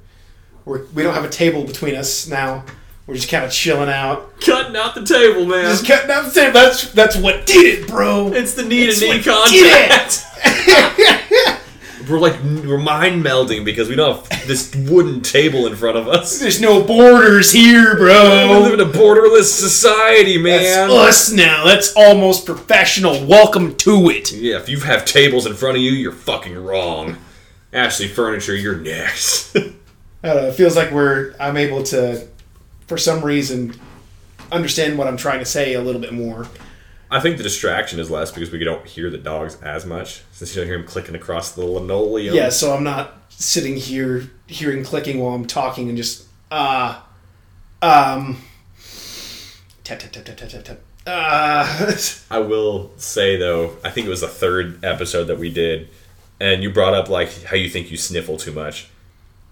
[0.65, 2.65] we're, we don't have a table between us now.
[3.07, 5.65] We're just kind of chilling out, Cutting out the table, man.
[5.65, 6.53] just cutting out the table.
[6.55, 8.33] That's that's what did it, bro.
[8.33, 10.25] It's the knee to knee contact.
[12.13, 16.07] we're like we're mind melding because we don't have this wooden table in front of
[16.07, 16.39] us.
[16.39, 18.61] There's no borders here, bro.
[18.61, 20.63] We live in a borderless society, man.
[20.63, 21.65] That's us now.
[21.65, 23.27] That's almost professional.
[23.27, 24.31] Welcome to it.
[24.31, 27.17] Yeah, if you have tables in front of you, you're fucking wrong.
[27.73, 29.57] Ashley Furniture, you're next.
[29.57, 29.61] I
[30.23, 30.49] don't know.
[30.49, 31.35] It feels like we're.
[31.41, 32.29] I'm able to,
[32.87, 33.75] for some reason,
[34.53, 36.47] understand what I'm trying to say a little bit more.
[37.13, 40.55] I think the distraction is less because we don't hear the dogs as much since
[40.55, 42.35] you don't hear them clicking across the linoleum.
[42.35, 47.01] Yeah, so I'm not sitting here hearing clicking while I'm talking and just uh
[47.83, 48.43] um
[49.85, 50.79] tap tap tap tap tap tap tap.
[51.07, 51.95] Uh,
[52.31, 55.91] I will say though, I think it was the third episode that we did,
[56.41, 58.89] and you brought up like how you think you sniffle too much,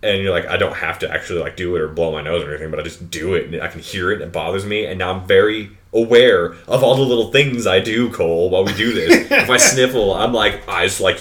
[0.03, 2.43] and you're like, I don't have to actually like do it or blow my nose
[2.45, 4.65] or anything, but I just do it and I can hear it and it bothers
[4.65, 8.65] me, and now I'm very aware of all the little things I do, Cole, while
[8.65, 9.31] we do this.
[9.31, 11.21] if I sniffle, I'm like eyes like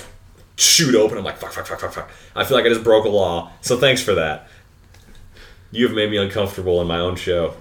[0.55, 1.17] shoot open.
[1.17, 2.11] I'm like fuck fuck fuck fuck fuck.
[2.35, 3.51] I feel like I just broke a law.
[3.61, 4.47] So thanks for that.
[5.71, 7.53] You have made me uncomfortable in my own show.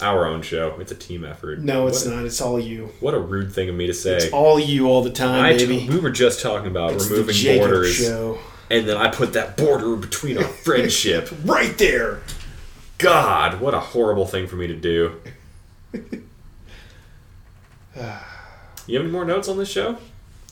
[0.00, 0.76] Our own show.
[0.80, 1.58] It's a team effort.
[1.60, 2.24] no, it's What a- not.
[2.26, 2.90] It's all you.
[3.00, 4.16] what a rude thing of me to say.
[4.16, 5.86] It's all you all the time, I baby.
[5.88, 8.38] we were just talking about It's removing borders, show.
[8.70, 11.28] And then I put that border between our friendship.
[11.44, 12.20] Right there.
[12.98, 15.20] God, what a horrible thing for me to do.
[18.86, 19.98] You have any more notes on this show?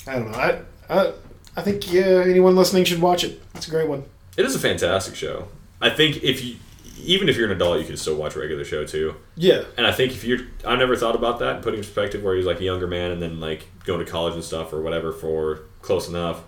[0.06, 0.38] I don't know.
[0.38, 1.12] I I,
[1.56, 3.42] I think yeah, anyone listening should watch it.
[3.54, 4.04] It's a great one.
[4.36, 5.48] It is a fantastic show.
[5.80, 6.56] I think if you,
[7.02, 9.16] even if you're an adult, you can still watch regular show too.
[9.36, 9.64] Yeah.
[9.76, 12.60] And I think if you're, I never thought about that, putting perspective where he's like
[12.60, 16.08] a younger man and then like going to college and stuff or whatever for close
[16.08, 16.42] enough.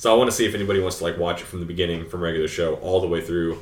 [0.00, 2.08] So I want to see if anybody wants to like watch it from the beginning,
[2.08, 3.58] from regular show all the way through,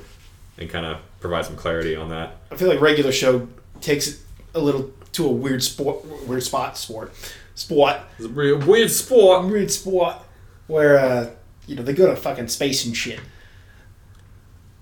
[0.56, 2.36] and kind of provide some clarity on that.
[2.52, 3.48] I feel like regular show
[3.80, 4.18] takes it
[4.54, 7.12] a little to a weird sport, weird spot, sport,
[7.56, 9.46] sport, It's a real weird sport.
[9.46, 10.26] weird spot
[10.68, 11.30] where uh,
[11.66, 13.18] you know they go to fucking space and shit.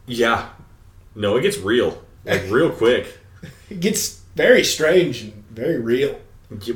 [0.04, 0.50] Yeah,
[1.14, 3.18] no, it gets real, like real quick.
[3.70, 6.20] It gets very strange and very real.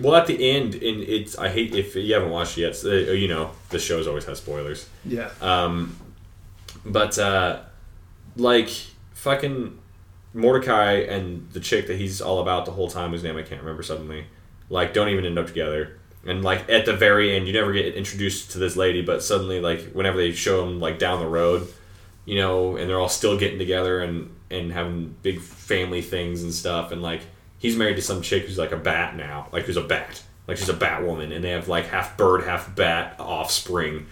[0.01, 2.77] Well, at the end, and it's I hate if you haven't watched it yet.
[2.77, 4.89] So, uh, you know, the shows always have spoilers.
[5.05, 5.31] Yeah.
[5.41, 5.97] Um,
[6.85, 7.61] but uh,
[8.37, 8.69] like
[9.15, 9.79] fucking
[10.35, 13.61] Mordecai and the chick that he's all about the whole time, whose name I can't
[13.61, 14.27] remember suddenly,
[14.69, 15.99] like don't even end up together.
[16.27, 19.61] And like at the very end, you never get introduced to this lady, but suddenly
[19.61, 21.69] like whenever they show them like down the road,
[22.25, 26.53] you know, and they're all still getting together and and having big family things and
[26.53, 27.23] stuff, and like
[27.61, 30.57] he's married to some chick who's like a bat now, like who's a bat, like
[30.57, 34.07] she's a bat woman, and they have like half bird, half bat offspring,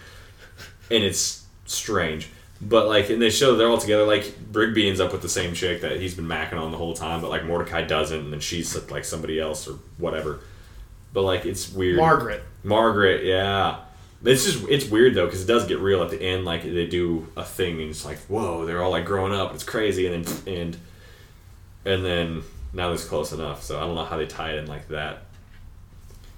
[0.89, 2.29] and it's strange.
[2.61, 4.05] But like in this show, they're all together.
[4.05, 6.93] Like Rigby ends up with the same chick that he's been macking on the whole
[6.93, 10.39] time, but like Mordecai doesn't, and then she's like somebody else or whatever.
[11.11, 11.97] But like it's weird.
[11.97, 12.43] Margaret.
[12.63, 13.81] Margaret, yeah.
[14.23, 16.45] It's just it's weird though because it does get real at the end.
[16.45, 19.53] Like they do a thing and it's like whoa, they're all like growing up.
[19.55, 20.77] It's crazy, and then and
[21.85, 22.43] and then
[22.73, 23.63] now it's close enough.
[23.63, 25.23] So I don't know how they tie it in like that.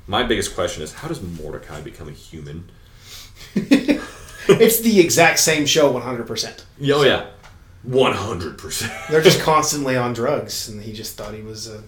[0.08, 2.70] My biggest question is how does Mordecai become a human?
[3.56, 6.66] it's the exact same show, one hundred percent.
[6.82, 7.28] Oh yeah,
[7.84, 8.92] one hundred percent.
[9.10, 11.84] They're just constantly on drugs, and he just thought he was a.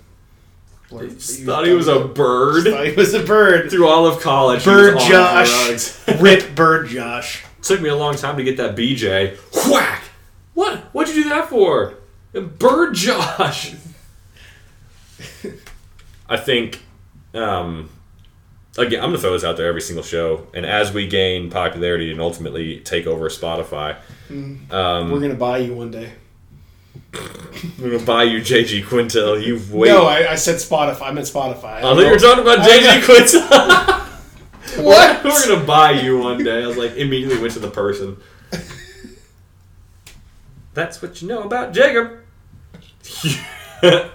[0.89, 2.65] Thought he was a bird.
[2.65, 3.71] Thought he was a bird.
[3.71, 6.07] Through all of college, Bird Josh.
[6.19, 7.43] Rip Bird Josh.
[7.63, 9.37] Took me a long time to get that BJ.
[9.71, 10.03] Whack!
[10.53, 10.79] What?
[10.93, 11.95] What'd you do that for?
[12.33, 13.73] Bird Josh.
[16.33, 16.81] I think,
[17.35, 17.89] um,
[18.75, 22.11] again, I'm gonna throw this out there every single show, and as we gain popularity
[22.11, 23.97] and ultimately take over Spotify,
[24.31, 26.11] um, We're gonna buy you one day.
[27.79, 29.45] we're gonna buy you JG Quintel.
[29.45, 29.89] You wait.
[29.89, 31.03] No, I, I said Spotify.
[31.03, 31.75] I meant Spotify.
[31.77, 33.99] I thought you were talking about JG Quintel.
[34.77, 35.23] What?
[35.23, 36.63] We're gonna buy you one day.
[36.63, 38.17] I was like, immediately went to the person.
[40.73, 42.21] That's what you know about Jacob.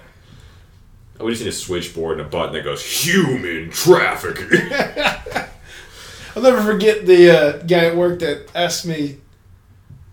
[1.20, 4.60] we just need a switchboard and a button that goes human trafficking.
[6.36, 9.18] I'll never forget the uh, guy at work that asked me,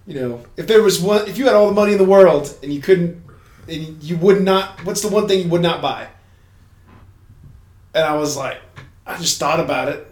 [0.07, 2.57] you know, if there was one, if you had all the money in the world
[2.63, 3.21] and you couldn't,
[3.67, 6.07] and you would not, what's the one thing you would not buy?
[7.93, 8.57] And I was like,
[9.05, 10.07] I just thought about it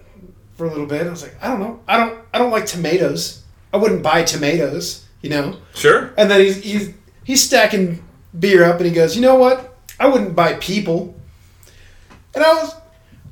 [0.56, 1.06] for a little bit.
[1.08, 3.44] I was like, I don't know, I don't, I don't like tomatoes.
[3.74, 5.58] I wouldn't buy tomatoes, you know.
[5.74, 6.14] sure.
[6.16, 6.94] And then he's he's
[7.24, 8.04] he's stacking
[8.38, 9.73] beer up, and he goes, "You know what?
[10.04, 11.16] I wouldn't buy people."
[12.36, 12.76] And I was,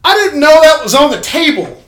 [0.03, 1.81] I didn't know that was on the table,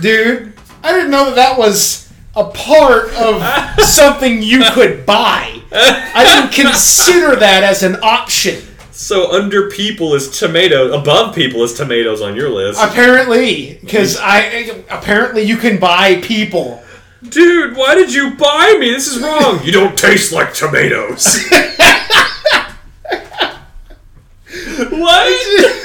[0.00, 0.52] dude.
[0.82, 3.42] I didn't know that that was a part of
[3.84, 5.60] something you could buy.
[5.72, 8.62] I didn't consider that as an option.
[8.90, 10.98] So under people is tomato.
[10.98, 12.80] Above people is tomatoes on your list.
[12.82, 16.82] Apparently, because I apparently you can buy people.
[17.28, 18.90] Dude, why did you buy me?
[18.90, 19.60] This is wrong.
[19.64, 21.24] you don't taste like tomatoes.
[24.98, 25.84] What?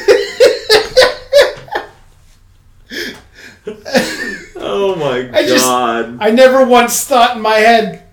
[4.56, 6.18] oh my I just- god.
[6.20, 8.04] I never once thought in my head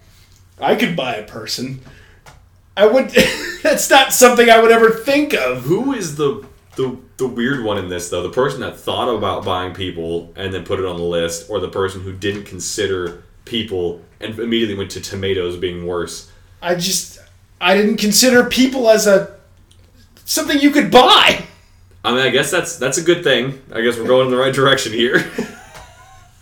[0.60, 1.80] I could buy a person.
[2.76, 3.08] I would.
[3.62, 5.62] that's not something I would ever think of.
[5.64, 6.46] Who is the,
[6.76, 8.22] the the weird one in this though?
[8.22, 11.60] The person that thought about buying people and then put it on the list, or
[11.60, 16.30] the person who didn't consider people and immediately went to tomatoes being worse?
[16.62, 17.18] I just
[17.60, 19.34] I didn't consider people as a
[20.30, 21.44] something you could buy.
[22.04, 23.60] I mean, I guess that's that's a good thing.
[23.72, 25.30] I guess we're going in the right direction here.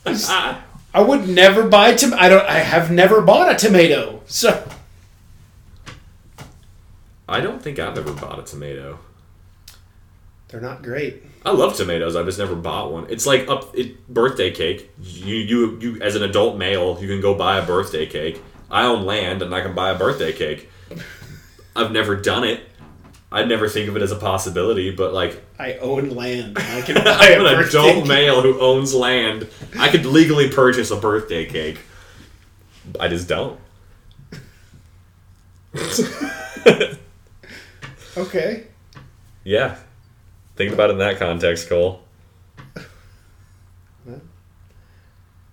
[0.07, 2.15] I would never buy tom.
[2.15, 2.47] I don't.
[2.47, 4.23] I have never bought a tomato.
[4.27, 4.69] So
[7.29, 9.01] I don't think I've ever bought a tomato.
[10.49, 11.25] they're not great.
[11.45, 12.15] I love tomatoes.
[12.15, 13.07] I've just never bought one.
[13.09, 14.91] It's like up it, birthday cake.
[15.01, 18.41] You you you as an adult male, you can go buy a birthday cake.
[18.71, 20.71] I own land and I can buy a birthday cake.
[21.75, 22.61] I've never done it.
[23.31, 26.57] I'd never think of it as a possibility, but like I own land.
[26.59, 28.07] I can buy I'm a an adult cake.
[28.07, 29.49] male who owns land.
[29.79, 31.79] I could legally purchase a birthday cake.
[32.99, 33.61] I just don't.
[38.17, 38.67] Okay.
[39.45, 39.77] Yeah.
[40.57, 42.03] Think about it in that context, Cole.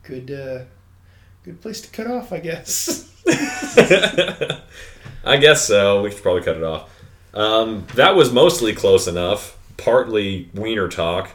[0.03, 0.29] Good.
[0.31, 0.65] Uh,
[1.43, 3.11] good place to cut off, I guess.
[5.25, 6.03] I guess so.
[6.03, 6.94] We should probably cut it off.
[7.35, 9.57] Um, that was mostly close enough.
[9.77, 11.31] Partly wiener talk.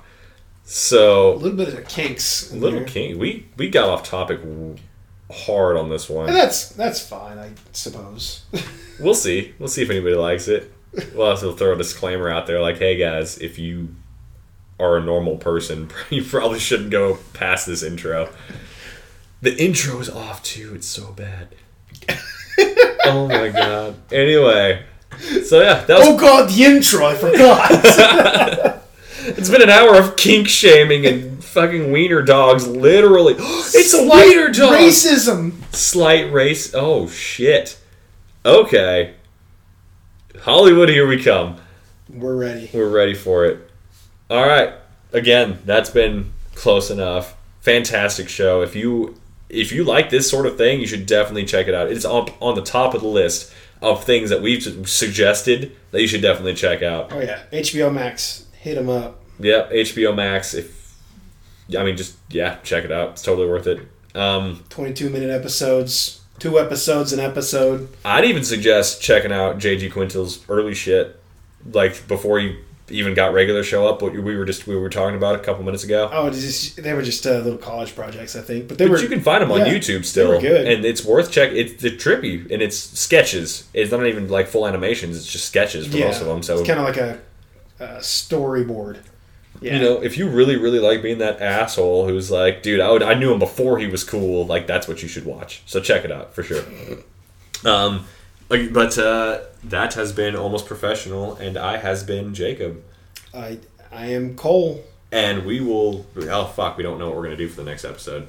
[0.65, 2.51] So a little bit of kinks.
[2.51, 3.21] in little kink.
[3.21, 4.41] we we got off topic
[5.31, 6.29] hard on this one.
[6.29, 8.45] And that's that's fine, I suppose.
[9.01, 9.55] We'll see.
[9.59, 10.71] We'll see if anybody likes it.
[11.15, 13.95] We'll also throw a disclaimer out there, like, "Hey guys, if you
[14.79, 18.29] are a normal person, you probably shouldn't go past this intro."
[19.41, 20.75] The intro is off too.
[20.75, 21.49] It's so bad.
[23.07, 23.97] oh my god.
[24.13, 24.85] Anyway,
[25.45, 27.07] so yeah, that was oh God, the intro!
[27.07, 28.77] I forgot.
[29.23, 33.35] It's been an hour of kink shaming and fucking wiener dogs, literally.
[33.39, 34.73] it's a wiener dog!
[34.73, 35.53] Racism.
[35.75, 36.75] Slight race.
[36.75, 37.79] Oh, shit.
[38.45, 39.15] Okay.
[40.41, 41.59] Hollywood, here we come.
[42.09, 42.71] We're ready.
[42.73, 43.71] We're ready for it.
[44.31, 44.73] All right.
[45.13, 47.37] Again, that's been close enough.
[47.61, 48.63] Fantastic show.
[48.63, 49.17] If you
[49.49, 51.91] if you like this sort of thing, you should definitely check it out.
[51.91, 56.07] It's up on the top of the list of things that we've suggested that you
[56.07, 57.13] should definitely check out.
[57.13, 58.47] Oh yeah, HBO Max.
[58.53, 59.21] Hit them up.
[59.39, 60.55] Yep, HBO Max.
[60.55, 60.97] If
[61.77, 63.11] I mean, just yeah, check it out.
[63.11, 63.81] It's totally worth it.
[64.15, 66.21] Um, Twenty-two minute episodes.
[66.39, 67.89] Two episodes an episode.
[68.05, 71.21] I'd even suggest checking out JG Quintel's early shit,
[71.73, 72.57] like before he
[72.91, 74.03] even got regular show up.
[74.03, 76.09] What we were just we were talking about a couple minutes ago.
[76.13, 78.69] Oh, just, they were just uh, little college projects, I think.
[78.69, 78.99] But they But were.
[79.01, 80.67] you can find them on yeah, YouTube still, good.
[80.67, 81.53] and it's worth check.
[81.53, 83.69] It's the trippy, and it's sketches.
[83.75, 85.17] It's not even like full animations.
[85.17, 86.43] It's just sketches for yeah, most of them.
[86.43, 87.21] So it's kind of like a,
[87.79, 88.99] a storyboard.
[89.61, 89.75] Yeah.
[89.75, 93.03] you know, if you really really like being that asshole who's like, dude, I would
[93.03, 94.47] I knew him before he was cool.
[94.47, 95.63] Like that's what you should watch.
[95.67, 96.65] So check it out for sure.
[97.65, 98.07] Um,
[98.51, 102.83] like, but uh, that has been almost professional, and I has been Jacob.
[103.33, 103.59] I
[103.93, 104.85] I am Cole.
[105.13, 106.07] And we will.
[106.17, 108.29] Oh fuck, we don't know what we're gonna do for the next episode.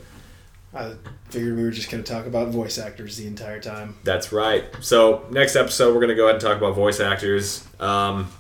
[0.74, 0.94] I
[1.30, 3.98] figured we were just going to talk about voice actors the entire time.
[4.06, 4.64] That's right.
[4.80, 7.68] So next episode, we're gonna go ahead and talk about voice actors.
[7.80, 8.32] Um,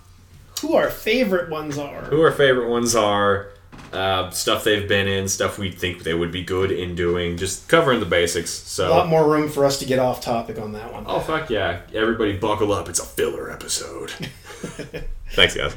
[0.61, 2.03] Who our favorite ones are?
[2.03, 3.49] who our favorite ones are,
[3.91, 7.67] uh, stuff they've been in, stuff we think they would be good in doing, just
[7.67, 8.49] covering the basics.
[8.49, 11.05] So a lot more room for us to get off topic on that one.
[11.07, 12.89] oh fuck yeah, everybody buckle up!
[12.89, 14.11] It's a filler episode.
[15.31, 15.75] Thanks, guys.